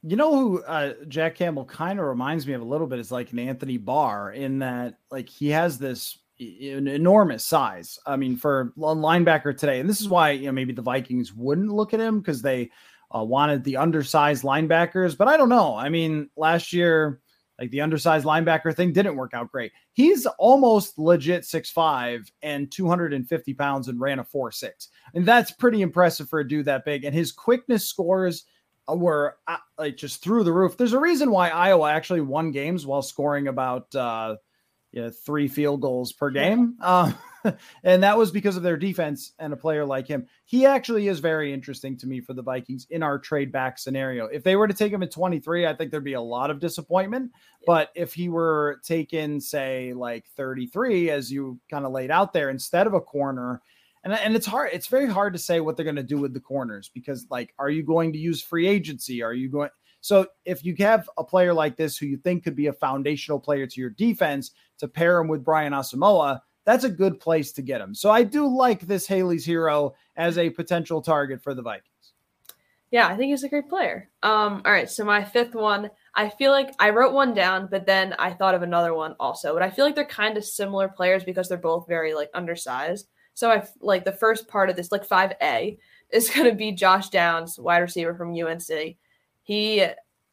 [0.03, 3.11] You know who uh, Jack Campbell kind of reminds me of a little bit is
[3.11, 7.99] like an Anthony Barr in that like he has this enormous size.
[8.05, 11.33] I mean, for a linebacker today, and this is why you know maybe the Vikings
[11.33, 12.71] wouldn't look at him because they
[13.15, 15.75] uh, wanted the undersized linebackers, but I don't know.
[15.75, 17.21] I mean, last year,
[17.59, 19.71] like the undersized linebacker thing didn't work out great.
[19.93, 25.51] He's almost legit six five and 250 pounds and ran a four six, and that's
[25.51, 27.03] pretty impressive for a dude that big.
[27.03, 28.45] And his quickness scores
[28.87, 30.77] were uh, like just through the roof.
[30.77, 34.37] There's a reason why Iowa actually won games while scoring about uh,
[34.91, 36.77] yeah, three field goals per game.
[36.81, 37.11] Uh,
[37.83, 40.27] and that was because of their defense and a player like him.
[40.45, 44.25] He actually is very interesting to me for the Vikings in our trade back scenario.
[44.25, 46.59] If they were to take him at 23, I think there'd be a lot of
[46.59, 47.31] disappointment.
[47.65, 52.49] But if he were taken, say, like 33, as you kind of laid out there,
[52.49, 53.61] instead of a corner,
[54.03, 56.33] and, and it's hard, it's very hard to say what they're going to do with
[56.33, 59.21] the corners because, like, are you going to use free agency?
[59.21, 59.69] Are you going?
[60.01, 63.39] So if you have a player like this who you think could be a foundational
[63.39, 67.61] player to your defense to pair him with Brian Asamoah, that's a good place to
[67.61, 67.95] get him.
[67.95, 71.87] So I do like this Haley's hero as a potential target for the Vikings.
[72.91, 74.09] Yeah, I think he's a great player.
[74.21, 77.85] Um, all right, so my fifth one, I feel like I wrote one down, but
[77.85, 79.53] then I thought of another one also.
[79.53, 83.07] But I feel like they're kind of similar players because they're both very like undersized.
[83.33, 85.77] So I like the first part of this, like five A,
[86.11, 88.97] is going to be Josh Downs, wide receiver from UNC.
[89.43, 89.85] He,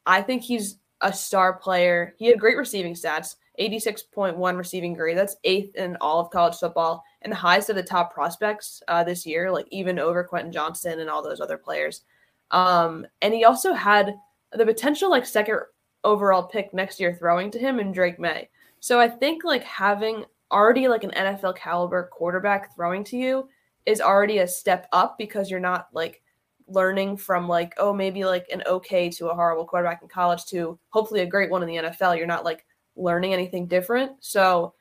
[0.04, 2.14] I think he's a star player.
[2.18, 3.36] He had great receiving stats.
[3.58, 5.18] 86.1 receiving grade.
[5.18, 9.04] That's eighth in all of college football and the highest of the top prospects uh,
[9.04, 12.02] this year, like even over Quentin Johnston and all those other players.
[12.50, 14.14] Um, and he also had
[14.52, 15.58] the potential like second
[16.04, 18.48] overall pick next year throwing to him and Drake Maye.
[18.80, 23.48] So I think like having already like an NFL caliber quarterback throwing to you
[23.86, 26.22] is already a step up because you're not like
[26.68, 30.78] learning from like oh maybe like an okay to a horrible quarterback in college to
[30.90, 32.16] hopefully a great one in the NFL.
[32.16, 32.64] You're not like
[32.98, 34.12] learning anything different.
[34.20, 34.74] So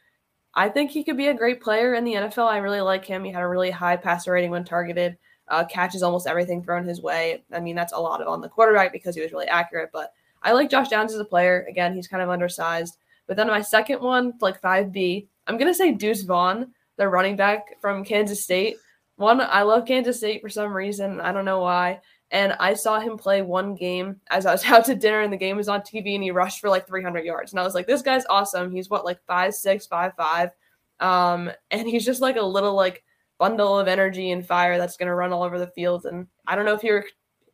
[0.53, 2.47] I think he could be a great player in the NFL.
[2.47, 3.23] I really like him.
[3.23, 5.17] He had a really high passer rating when targeted,
[5.49, 7.43] uh, catches almost everything thrown his way.
[7.53, 9.91] I mean, that's a lot of on the quarterback because he was really accurate.
[9.93, 10.11] But
[10.41, 11.65] I like Josh Downs as a player.
[11.69, 12.97] Again, he's kind of undersized.
[13.27, 17.35] But then my second one, like 5B, I'm going to say Deuce Vaughn, the running
[17.35, 18.77] back from Kansas State.
[19.17, 21.19] One, I love Kansas State for some reason.
[21.19, 22.01] I don't know why.
[22.31, 25.37] And I saw him play one game as I was out to dinner, and the
[25.37, 27.51] game was on TV, and he rushed for like 300 yards.
[27.53, 28.71] And I was like, this guy's awesome.
[28.71, 30.51] He's what, like five six, five five,
[30.99, 33.03] um, and he's just like a little like
[33.37, 36.05] bundle of energy and fire that's gonna run all over the field.
[36.05, 37.03] And I don't know if he, re-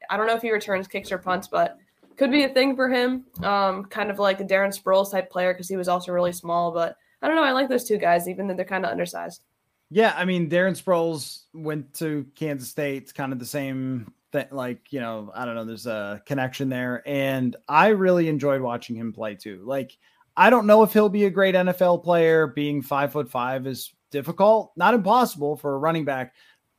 [0.09, 1.77] I don't know if he returns kicks or punts, but
[2.17, 3.25] could be a thing for him.
[3.41, 6.71] Um, kind of like a Darren Sproles type player because he was also really small.
[6.71, 7.43] But I don't know.
[7.43, 9.43] I like those two guys, even though they're kind of undersized.
[9.89, 13.13] Yeah, I mean, Darren Sproles went to Kansas State.
[13.13, 17.01] Kind of the same that like you know i don't know there's a connection there
[17.05, 19.63] and i really enjoyed watching him play too.
[19.63, 19.97] Like
[20.35, 22.47] i don't know if he'll be a great nfl player.
[22.47, 26.33] Being five foot five is difficult not impossible for a running back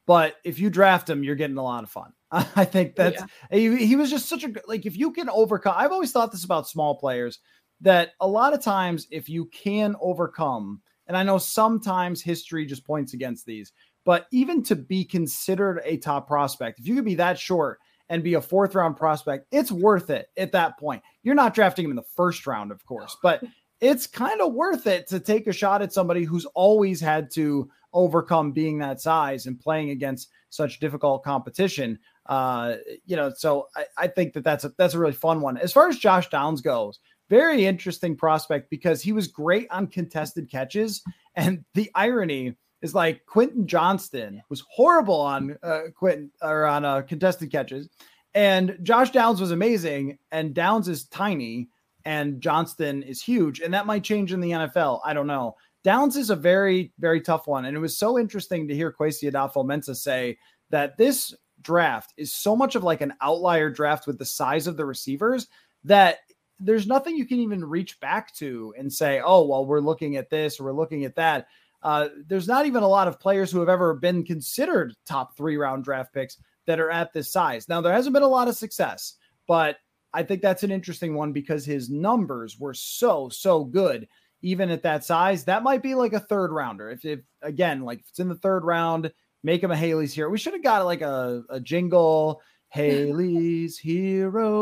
[0.06, 2.12] but if you draft him you're getting a lot of fun.
[2.30, 3.58] I think oh, that's yeah.
[3.58, 6.44] he, he was just such a like if you can overcome i've always thought this
[6.44, 7.38] about small players
[7.80, 12.84] that a lot of times if you can overcome and i know sometimes history just
[12.84, 13.72] points against these
[14.04, 17.78] but even to be considered a top prospect, if you could be that short
[18.08, 21.02] and be a fourth round prospect, it's worth it at that point.
[21.22, 23.42] You're not drafting him in the first round, of course, but
[23.80, 27.70] it's kind of worth it to take a shot at somebody who's always had to
[27.92, 31.98] overcome being that size and playing against such difficult competition.
[32.26, 35.56] Uh, you know, so I, I think that that's a that's a really fun one.
[35.56, 36.98] As far as Josh Downs goes,
[37.30, 41.02] very interesting prospect because he was great on contested catches.
[41.36, 42.54] And the irony
[42.84, 47.88] is like Quentin Johnston was horrible on uh, Quentin or on uh, contested catches,
[48.34, 50.18] and Josh Downs was amazing.
[50.30, 51.70] And Downs is tiny,
[52.04, 55.00] and Johnston is huge, and that might change in the NFL.
[55.02, 55.56] I don't know.
[55.82, 59.32] Downs is a very very tough one, and it was so interesting to hear Kwesi
[59.32, 60.36] Adofo-Mensah say
[60.68, 64.76] that this draft is so much of like an outlier draft with the size of
[64.76, 65.48] the receivers
[65.84, 66.18] that
[66.60, 70.28] there's nothing you can even reach back to and say, oh, well, we're looking at
[70.28, 71.46] this or we're looking at that.
[71.84, 75.56] Uh, there's not even a lot of players who have ever been considered top three
[75.56, 77.68] round draft picks that are at this size.
[77.68, 79.14] Now, there hasn't been a lot of success,
[79.46, 79.76] but
[80.14, 84.08] I think that's an interesting one because his numbers were so, so good,
[84.40, 85.44] even at that size.
[85.44, 86.90] That might be like a third rounder.
[86.90, 89.12] If, if again, like if it's in the third round,
[89.42, 90.30] make him a Haley's hero.
[90.30, 94.56] We should have got like a, a jingle Haley's heroes,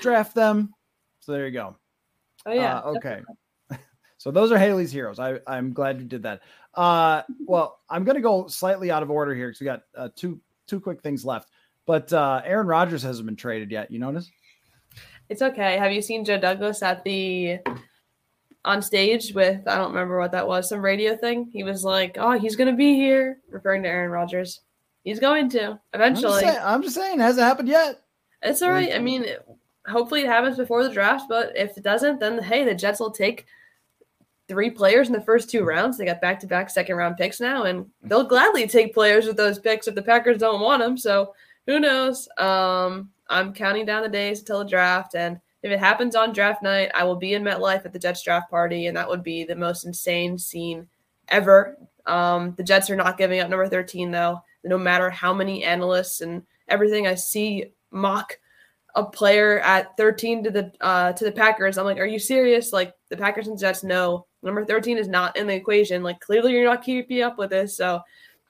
[0.00, 0.72] draft them.
[1.20, 1.76] So there you go.
[2.46, 2.78] Oh, yeah.
[2.78, 3.20] Uh, okay.
[4.18, 5.18] So those are Haley's heroes.
[5.18, 6.42] I, I'm glad you did that.
[6.74, 10.08] Uh, well, I'm going to go slightly out of order here because we got uh,
[10.14, 11.48] two two quick things left.
[11.86, 13.90] But uh, Aaron Rodgers hasn't been traded yet.
[13.90, 14.30] You notice?
[15.28, 15.78] It's okay.
[15.78, 17.60] Have you seen Joe Douglas at the
[18.64, 21.48] on stage with I don't remember what that was, some radio thing?
[21.52, 24.60] He was like, "Oh, he's going to be here," referring to Aaron Rodgers.
[25.04, 26.26] He's going to eventually.
[26.26, 28.02] I'm just saying, I'm just saying it hasn't happened yet.
[28.42, 28.92] It's all right.
[28.94, 29.26] I mean,
[29.86, 33.10] hopefully it happens before the draft, but if it doesn't, then hey, the Jets will
[33.10, 33.46] take
[34.48, 35.98] three players in the first two rounds.
[35.98, 39.36] They got back to back second round picks now, and they'll gladly take players with
[39.36, 40.96] those picks if the Packers don't want them.
[40.96, 41.34] So
[41.66, 42.28] who knows?
[42.38, 46.62] Um, I'm counting down the days until the draft, and if it happens on draft
[46.62, 49.44] night, I will be in MetLife at the Jets draft party, and that would be
[49.44, 50.88] the most insane scene
[51.28, 51.76] ever.
[52.06, 54.42] Um, the Jets are not giving up number 13 though.
[54.64, 58.38] No matter how many analysts and everything I see mock
[58.94, 62.72] a player at 13 to the uh, to the Packers, I'm like, are you serious?
[62.72, 66.02] Like the Packers and Jets know number 13 is not in the equation.
[66.02, 67.76] Like clearly you're not keeping up with this.
[67.76, 68.00] So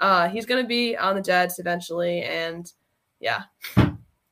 [0.01, 2.71] uh, he's gonna be on the Jets eventually, and
[3.21, 3.43] yeah.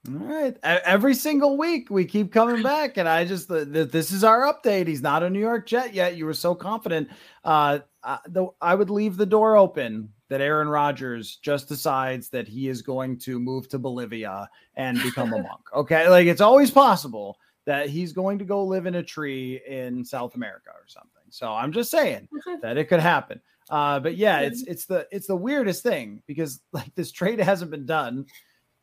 [0.08, 0.56] All right.
[0.62, 4.42] Every single week we keep coming back, and I just the, the, this is our
[4.42, 4.86] update.
[4.86, 6.16] He's not a New York Jet yet.
[6.16, 7.08] You were so confident.
[7.44, 12.48] Uh, I, the, I would leave the door open that Aaron Rodgers just decides that
[12.48, 15.60] he is going to move to Bolivia and become a monk.
[15.74, 20.04] Okay, like it's always possible that he's going to go live in a tree in
[20.04, 21.10] South America or something.
[21.30, 22.28] So I'm just saying
[22.62, 23.40] that it could happen.
[23.68, 27.70] Uh, but yeah, it's it's the it's the weirdest thing because like this trade hasn't
[27.70, 28.26] been done.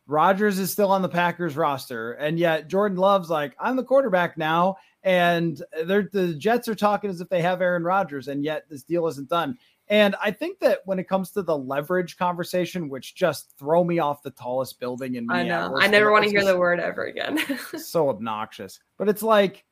[0.05, 4.37] Rodgers is still on the Packers roster, and yet Jordan Love's like, I'm the quarterback
[4.37, 8.65] now, and they're the Jets are talking as if they have Aaron Rodgers, and yet
[8.69, 9.57] this deal isn't done.
[9.93, 13.99] And I think that when it comes to the leverage conversation, which just throw me
[13.99, 15.77] off the tallest building in I know.
[15.79, 17.37] I never want to hear the word ever again.
[17.77, 18.79] so obnoxious.
[18.97, 19.65] But it's like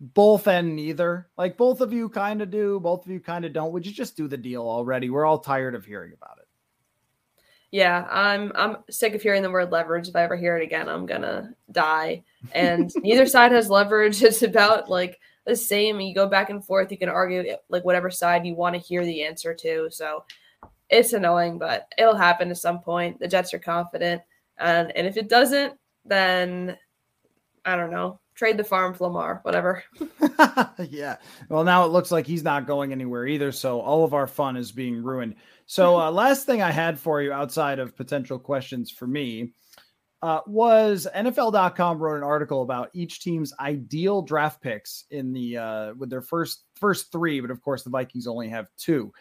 [0.00, 1.28] both and neither.
[1.38, 3.72] Like both of you kind of do, both of you kind of don't.
[3.72, 5.10] Would you just do the deal already?
[5.10, 6.48] We're all tired of hearing about it.
[7.70, 10.08] Yeah, I'm I'm sick of hearing the word leverage.
[10.08, 12.24] If I ever hear it again, I'm gonna die.
[12.50, 14.20] And neither side has leverage.
[14.24, 16.00] It's about like the same.
[16.00, 16.90] You go back and forth.
[16.90, 19.88] You can argue like whatever side you want to hear the answer to.
[19.90, 20.24] So
[20.90, 23.18] it's annoying, but it'll happen at some point.
[23.18, 24.22] The Jets are confident,
[24.58, 25.74] and and if it doesn't,
[26.04, 26.76] then
[27.64, 28.20] I don't know.
[28.34, 29.84] Trade the farm for Lamar, whatever.
[30.88, 31.16] yeah.
[31.48, 33.52] Well, now it looks like he's not going anywhere either.
[33.52, 35.36] So all of our fun is being ruined.
[35.66, 39.52] So, uh, last thing I had for you outside of potential questions for me
[40.22, 45.94] uh, was NFL.com wrote an article about each team's ideal draft picks in the uh,
[45.94, 49.12] with their first first three, but of course the Vikings only have two.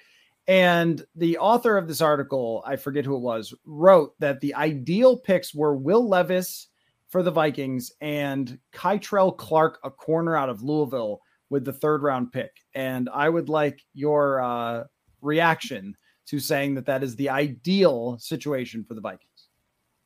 [0.47, 5.18] And the author of this article, I forget who it was, wrote that the ideal
[5.18, 6.68] picks were Will Levis
[7.10, 12.32] for the Vikings and Kei'Trel Clark, a corner out of Louisville, with the third round
[12.32, 12.52] pick.
[12.74, 14.84] And I would like your uh,
[15.22, 15.95] reaction
[16.28, 19.30] to saying that that is the ideal situation for the Vikings.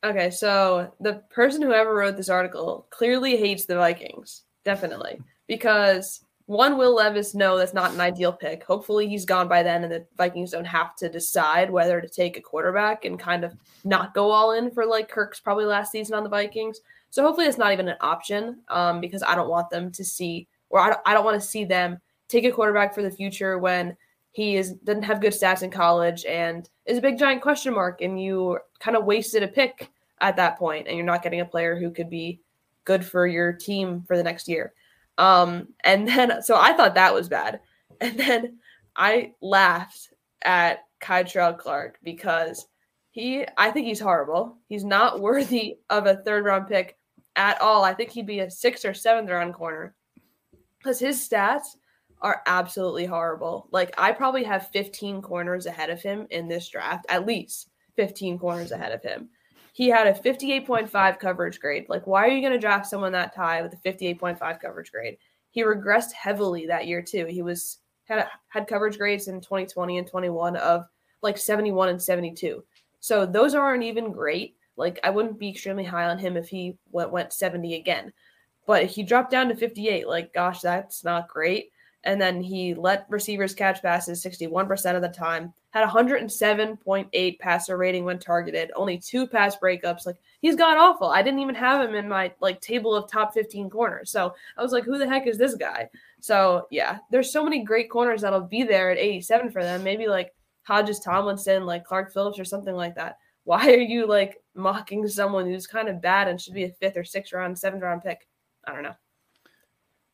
[0.06, 6.20] Okay, so the person who ever wrote this article clearly hates the Vikings, definitely, because
[6.46, 8.62] one will Levis no, that's not an ideal pick.
[8.62, 12.36] Hopefully, he's gone by then, and the Vikings don't have to decide whether to take
[12.36, 16.14] a quarterback and kind of not go all in for like Kirk's probably last season
[16.14, 16.78] on the Vikings.
[17.10, 20.46] So hopefully, it's not even an option um, because I don't want them to see,
[20.70, 21.98] or I don't, I don't want to see them
[22.28, 23.96] take a quarterback for the future when
[24.30, 28.02] he is doesn't have good stats in college and is a big giant question mark
[28.02, 29.90] and you kind of wasted a pick
[30.20, 32.40] at that point and you're not getting a player who could be
[32.84, 34.72] good for your team for the next year
[35.18, 37.60] um and then so i thought that was bad
[38.00, 38.58] and then
[38.96, 40.10] i laughed
[40.42, 42.66] at Kei'Trel Clark because
[43.10, 44.58] he I think he's horrible.
[44.68, 46.98] He's not worthy of a third round pick
[47.34, 47.84] at all.
[47.84, 49.94] I think he'd be a sixth or seventh round corner.
[50.78, 51.76] Because his stats
[52.20, 53.68] are absolutely horrible.
[53.72, 58.38] Like I probably have 15 corners ahead of him in this draft, at least 15
[58.38, 59.30] corners ahead of him.
[59.76, 61.84] He had a 58.5 coverage grade.
[61.90, 65.18] Like why are you going to draft someone that high with a 58.5 coverage grade?
[65.50, 67.26] He regressed heavily that year too.
[67.26, 70.86] He was had had coverage grades in 2020 and 21 of
[71.20, 72.64] like 71 and 72.
[73.00, 74.56] So those aren't even great.
[74.78, 78.14] Like I wouldn't be extremely high on him if he went went 70 again.
[78.66, 80.08] But he dropped down to 58.
[80.08, 81.70] Like gosh, that's not great
[82.06, 88.04] and then he let receivers catch passes 61% of the time, had 107.8 passer rating
[88.04, 90.06] when targeted, only two pass breakups.
[90.06, 91.08] Like he's gone awful.
[91.08, 94.10] I didn't even have him in my like table of top 15 corners.
[94.10, 95.88] So I was like, who the heck is this guy?
[96.20, 99.84] So yeah, there's so many great corners that'll be there at 87 for them.
[99.84, 103.18] Maybe like Hodges Tomlinson, like Clark Phillips or something like that.
[103.44, 106.96] Why are you like mocking someone who's kind of bad and should be a fifth
[106.96, 108.26] or sixth round, seventh round pick?
[108.66, 108.96] I don't know.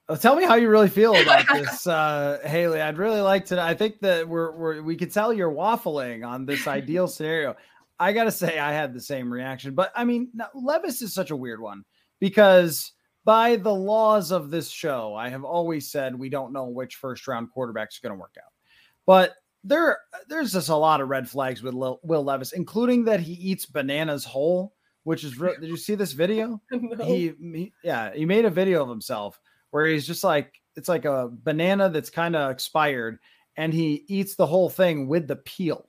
[0.09, 2.81] Well, tell me how you really feel about this, uh, Haley.
[2.81, 3.61] I'd really like to.
[3.61, 7.57] I think that we're, we're we could tell you're waffling on this ideal scenario.
[7.99, 11.31] I got to say, I had the same reaction, but I mean, Levis is such
[11.31, 11.85] a weird one
[12.19, 12.93] because
[13.25, 17.29] by the laws of this show, I have always said we don't know which first
[17.29, 18.51] round quarterback is going to work out.
[19.07, 19.99] But there,
[20.29, 24.25] there's just a lot of red flags with Will Levis, including that he eats bananas
[24.25, 24.75] whole,
[25.05, 25.39] which is.
[25.39, 26.61] Real, did you see this video?
[26.73, 27.05] No.
[27.05, 29.41] He, he, yeah, he made a video of himself
[29.73, 33.19] where he's just like it's like a banana that's kind of expired
[33.57, 35.87] and he eats the whole thing with the peel.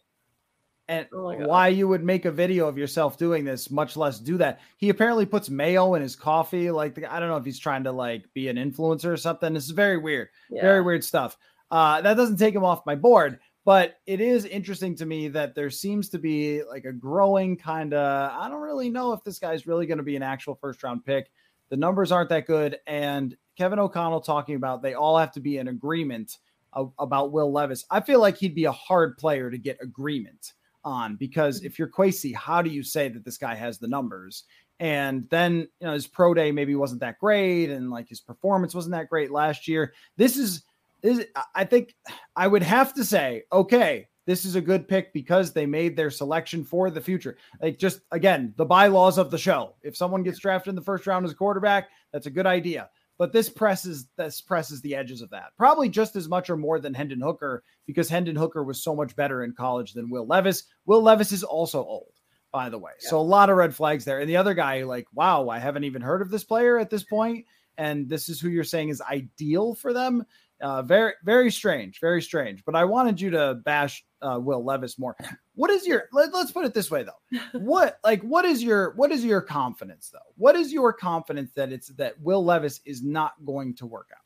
[0.89, 4.37] And oh why you would make a video of yourself doing this, much less do
[4.39, 4.59] that.
[4.77, 6.71] He apparently puts mayo in his coffee.
[6.71, 9.53] Like I don't know if he's trying to like be an influencer or something.
[9.53, 10.61] This is very weird, yeah.
[10.61, 11.37] very weird stuff.
[11.71, 15.55] Uh, that doesn't take him off my board, But it is interesting to me that
[15.55, 19.39] there seems to be like a growing kind of, I don't really know if this
[19.39, 21.31] guy's really going to be an actual first round pick.
[21.69, 22.77] The numbers aren't that good.
[22.85, 26.37] And Kevin O'Connell talking about they all have to be in agreement
[26.73, 27.85] of, about Will Levis.
[27.89, 31.87] I feel like he'd be a hard player to get agreement on because if you're
[31.87, 34.43] Kwesi, how do you say that this guy has the numbers?
[34.79, 38.73] And then, you know, his pro day maybe wasn't that great and like his performance
[38.73, 39.93] wasn't that great last year.
[40.17, 40.63] This is
[41.03, 41.95] is I think
[42.35, 46.09] I would have to say, okay, this is a good pick because they made their
[46.09, 47.37] selection for the future.
[47.61, 49.75] Like just again, the bylaws of the show.
[49.83, 52.89] If someone gets drafted in the first round as a quarterback, that's a good idea.
[53.17, 55.51] But this presses this presses the edges of that.
[55.57, 59.15] Probably just as much or more than Hendon Hooker because Hendon Hooker was so much
[59.15, 60.63] better in college than Will Levis.
[60.85, 62.13] Will Levis is also old,
[62.51, 62.91] by the way.
[63.03, 63.09] Yeah.
[63.09, 64.19] So a lot of red flags there.
[64.19, 67.03] And the other guy, like, wow, I haven't even heard of this player at this
[67.03, 67.45] point,
[67.77, 70.23] And this is who you're saying is ideal for them.
[70.61, 72.63] Uh, very, very strange, very strange.
[72.65, 75.15] But I wanted you to bash uh, Will Levis more.
[75.55, 76.09] What is your?
[76.11, 77.39] Let, us put it this way, though.
[77.59, 80.19] What, like, what is your, what is your confidence, though?
[80.35, 84.23] What is your confidence that it's that Will Levis is not going to work out?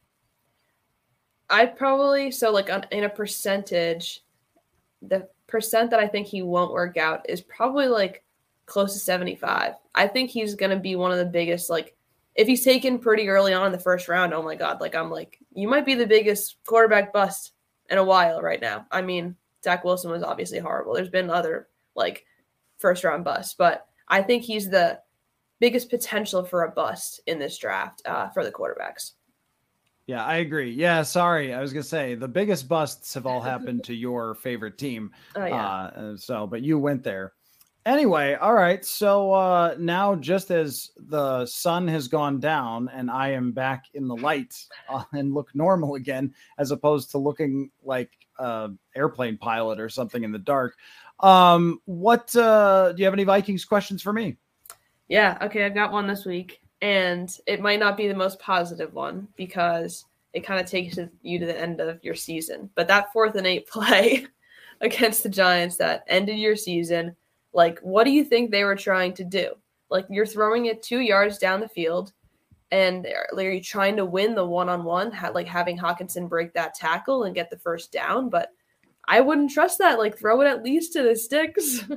[1.49, 4.23] I'd probably so like on, in a percentage,
[5.01, 8.23] the percent that I think he won't work out is probably like
[8.65, 9.73] close to 75.
[9.95, 11.95] I think he's going to be one of the biggest like
[12.35, 15.09] if he's taken pretty early on in the first round, oh my god, like I'm
[15.09, 17.53] like you might be the biggest quarterback bust
[17.89, 18.85] in a while right now.
[18.91, 19.35] I mean,
[19.67, 20.93] Zach Wilson was obviously horrible.
[20.93, 22.25] There's been other like
[22.77, 25.01] first round busts, but I think he's the
[25.59, 29.11] biggest potential for a bust in this draft uh, for the quarterbacks.
[30.05, 30.71] Yeah, I agree.
[30.71, 31.53] Yeah, sorry.
[31.53, 35.11] I was gonna say the biggest busts have all happened to your favorite team.
[35.35, 35.67] Oh, yeah.
[35.67, 37.33] Uh, so, but you went there.
[37.85, 38.85] Anyway, all right.
[38.85, 44.07] So uh, now, just as the sun has gone down and I am back in
[44.07, 44.55] the light
[44.89, 50.23] uh, and look normal again, as opposed to looking like an airplane pilot or something
[50.23, 50.75] in the dark.
[51.19, 54.37] Um, what uh, do you have any Vikings questions for me?
[55.07, 55.37] Yeah.
[55.41, 59.27] Okay, I've got one this week, and it might not be the most positive one
[59.35, 62.69] because it kind of takes you to the end of your season.
[62.75, 64.27] But that fourth and eight play
[64.81, 67.15] against the Giants that ended your season
[67.57, 69.53] like, what do you think they were trying to do?
[69.89, 72.13] Like, you're throwing it two yards down the field,
[72.71, 73.07] and
[73.37, 77.23] are you trying to win the one on one, like having Hockenson break that tackle
[77.23, 78.29] and get the first down?
[78.29, 78.49] But
[79.07, 79.99] I wouldn't trust that.
[79.99, 81.83] Like, throw it at least to the sticks.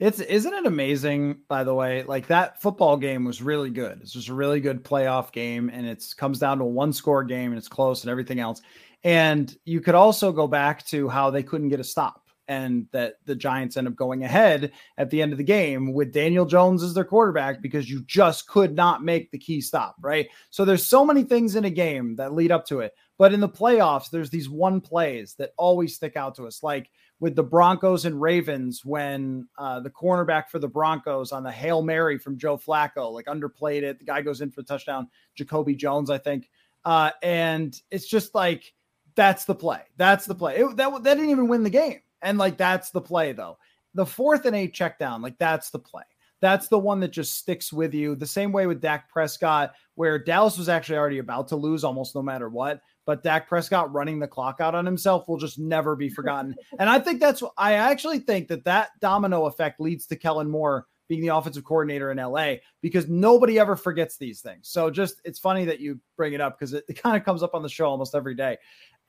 [0.00, 2.02] It's isn't it amazing, by the way?
[2.02, 4.00] Like that football game was really good.
[4.02, 7.22] It's just a really good playoff game, and it comes down to a one score
[7.22, 8.60] game, and it's close and everything else.
[9.04, 13.14] And you could also go back to how they couldn't get a stop and that
[13.24, 16.82] the Giants end up going ahead at the end of the game with Daniel Jones
[16.82, 20.28] as their quarterback because you just could not make the key stop, right?
[20.50, 22.92] So there's so many things in a game that lead up to it.
[23.16, 26.90] But in the playoffs, there's these one plays that always stick out to us, like
[27.20, 31.80] with the Broncos and Ravens when uh, the cornerback for the Broncos on the Hail
[31.80, 33.98] Mary from Joe Flacco, like underplayed it.
[33.98, 36.50] The guy goes in for a touchdown, Jacoby Jones, I think.
[36.84, 38.74] Uh, and it's just like,
[39.14, 39.82] that's the play.
[39.96, 40.56] That's the play.
[40.56, 43.58] It, that, that didn't even win the game and like that's the play though.
[43.94, 46.02] The fourth and eight check down, like that's the play.
[46.40, 48.14] That's the one that just sticks with you.
[48.16, 52.14] The same way with Dak Prescott, where Dallas was actually already about to lose almost
[52.14, 52.82] no matter what.
[53.06, 56.54] But Dak Prescott running the clock out on himself will just never be forgotten.
[56.78, 60.86] and I think that's, I actually think that that domino effect leads to Kellen Moore
[61.08, 64.68] being the offensive coordinator in LA because nobody ever forgets these things.
[64.68, 67.42] So just, it's funny that you bring it up because it, it kind of comes
[67.42, 68.58] up on the show almost every day.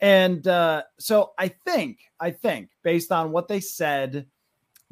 [0.01, 4.27] And uh, so I think, I think based on what they said,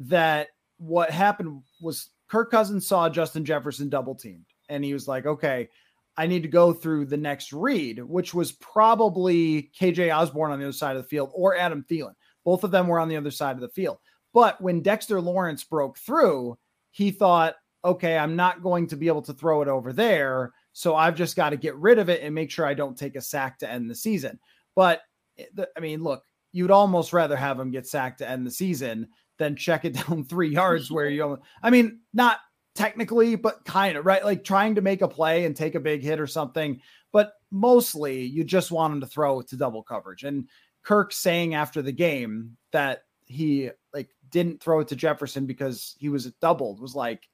[0.00, 0.48] that
[0.78, 5.68] what happened was Kirk Cousins saw Justin Jefferson double teamed, and he was like, okay,
[6.16, 10.66] I need to go through the next read, which was probably KJ Osborne on the
[10.66, 12.14] other side of the field or Adam Thielen.
[12.44, 13.98] Both of them were on the other side of the field.
[14.32, 16.58] But when Dexter Lawrence broke through,
[16.90, 20.52] he thought, okay, I'm not going to be able to throw it over there.
[20.72, 23.16] So I've just got to get rid of it and make sure I don't take
[23.16, 24.38] a sack to end the season.
[24.74, 25.02] But
[25.38, 26.22] eh, I mean, look,
[26.52, 29.08] you'd almost rather have him get sacked to end the season
[29.38, 32.38] than check it down three yards where you, I mean, not
[32.74, 34.24] technically, but kind of right.
[34.24, 36.80] Like trying to make a play and take a big hit or something.
[37.12, 40.24] But mostly you just want him to throw to double coverage.
[40.24, 40.48] And
[40.82, 46.08] Kirk saying after the game that he like didn't throw it to Jefferson because he
[46.08, 47.28] was doubled was like,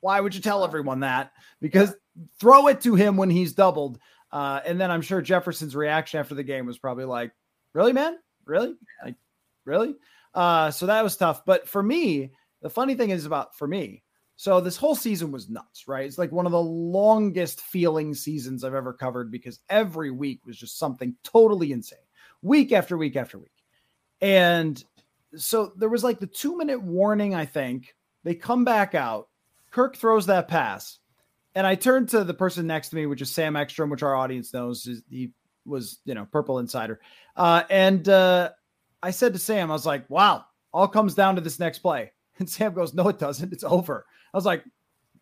[0.00, 1.32] why would you tell everyone that?
[1.60, 1.94] Because
[2.38, 3.98] throw it to him when he's doubled.
[4.34, 7.30] Uh, and then I'm sure Jefferson's reaction after the game was probably like,
[7.72, 8.18] really, man?
[8.44, 8.74] Really?
[9.04, 9.14] Like,
[9.64, 9.94] really?
[10.34, 11.44] Uh, so that was tough.
[11.44, 14.02] But for me, the funny thing is about for me,
[14.34, 16.04] so this whole season was nuts, right?
[16.04, 20.56] It's like one of the longest feeling seasons I've ever covered because every week was
[20.56, 22.00] just something totally insane,
[22.42, 23.52] week after week after week.
[24.20, 24.82] And
[25.36, 27.94] so there was like the two minute warning, I think.
[28.24, 29.28] They come back out.
[29.70, 30.98] Kirk throws that pass.
[31.54, 34.16] And I turned to the person next to me, which is Sam Ekstrom, which our
[34.16, 34.88] audience knows.
[35.08, 35.30] He
[35.64, 37.00] was, you know, Purple Insider.
[37.36, 38.50] Uh, and uh,
[39.02, 42.10] I said to Sam, I was like, wow, all comes down to this next play.
[42.40, 43.52] And Sam goes, no, it doesn't.
[43.52, 44.04] It's over.
[44.32, 44.64] I was like,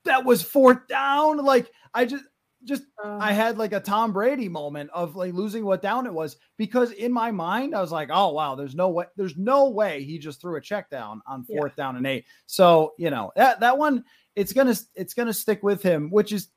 [0.05, 1.37] that was fourth down.
[1.37, 2.25] Like, I just,
[2.65, 6.13] just uh, I had like a Tom Brady moment of like losing what down it
[6.15, 9.69] was because in my mind I was like, oh wow, there's no way, there's no
[9.69, 11.85] way he just threw a check down on fourth yeah.
[11.85, 12.25] down and eight.
[12.47, 14.05] So you know that that one
[14.37, 16.49] it's gonna it's gonna stick with him, which is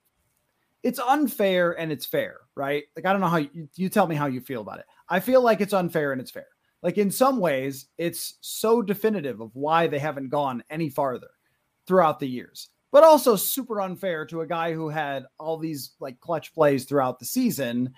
[0.83, 2.83] it's unfair and it's fair, right?
[2.95, 4.85] Like I don't know how you, you tell me how you feel about it.
[5.09, 6.47] I feel like it's unfair and it's fair.
[6.83, 11.29] Like in some ways, it's so definitive of why they haven't gone any farther
[11.87, 16.17] throughout the years but also super unfair to a guy who had all these like
[16.21, 17.93] clutch plays throughout the season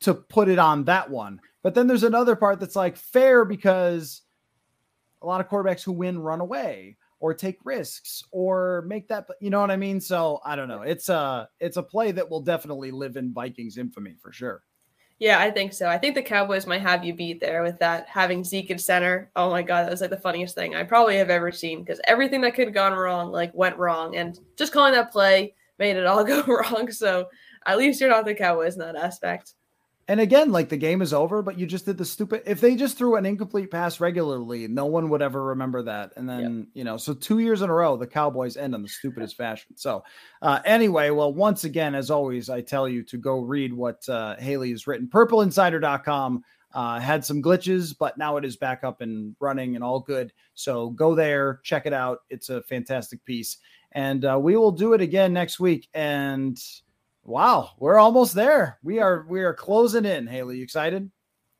[0.00, 1.40] to put it on that one.
[1.62, 4.22] But then there's another part that's like fair because
[5.22, 9.48] a lot of quarterbacks who win run away or take risks or make that you
[9.48, 9.98] know what I mean?
[9.98, 10.82] So I don't know.
[10.82, 14.62] It's a it's a play that will definitely live in Vikings infamy for sure.
[15.18, 15.88] Yeah, I think so.
[15.88, 19.30] I think the Cowboys might have you beat there with that having Zeke in center.
[19.36, 21.98] Oh my god, that was like the funniest thing I probably have ever seen because
[22.04, 25.96] everything that could have gone wrong like went wrong, and just calling that play made
[25.96, 26.92] it all go wrong.
[26.92, 27.30] So
[27.64, 29.54] at least you're not the Cowboys in that aspect.
[30.06, 32.42] And again, like the game is over, but you just did the stupid.
[32.44, 36.12] If they just threw an incomplete pass regularly, no one would ever remember that.
[36.16, 36.66] And then, yep.
[36.74, 39.76] you know, so two years in a row, the Cowboys end on the stupidest fashion.
[39.76, 40.04] So,
[40.42, 44.36] uh, anyway, well, once again, as always, I tell you to go read what uh,
[44.36, 45.08] Haley has written.
[45.08, 46.44] PurpleInsider.com
[46.74, 50.32] uh, had some glitches, but now it is back up and running and all good.
[50.54, 52.18] So go there, check it out.
[52.28, 53.56] It's a fantastic piece.
[53.92, 55.88] And uh, we will do it again next week.
[55.94, 56.58] And,
[57.24, 58.78] Wow, we're almost there.
[58.82, 60.26] We are we are closing in.
[60.26, 61.10] Haley, you excited?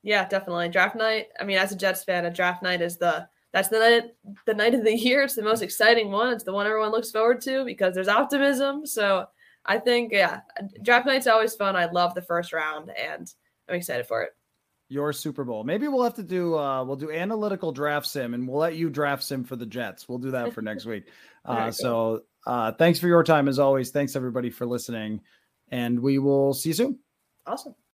[0.03, 0.69] Yeah, definitely.
[0.69, 1.29] Draft night.
[1.41, 4.05] I mean, as a Jets fan, a draft night is the that's the night
[4.45, 5.23] the night of the year.
[5.23, 6.35] It's the most exciting one.
[6.35, 8.85] It's the one everyone looks forward to because there's optimism.
[8.85, 9.27] So
[9.65, 10.41] I think yeah,
[10.83, 11.77] draft night's always fun.
[11.77, 13.33] I love the first round and
[13.67, 14.33] I'm excited for it.
[14.91, 15.65] Your Super Bowl.
[15.65, 18.91] Maybe we'll have to do uh we'll do analytical draft sim and we'll let you
[18.91, 20.11] draft sim for the Jets.
[20.11, 21.05] We'll do that for next week.
[21.47, 23.91] Uh so uh thanks for your time as always.
[23.91, 25.21] Thanks everybody for listening
[25.75, 26.99] and we will see you soon.
[27.47, 27.75] Awesome.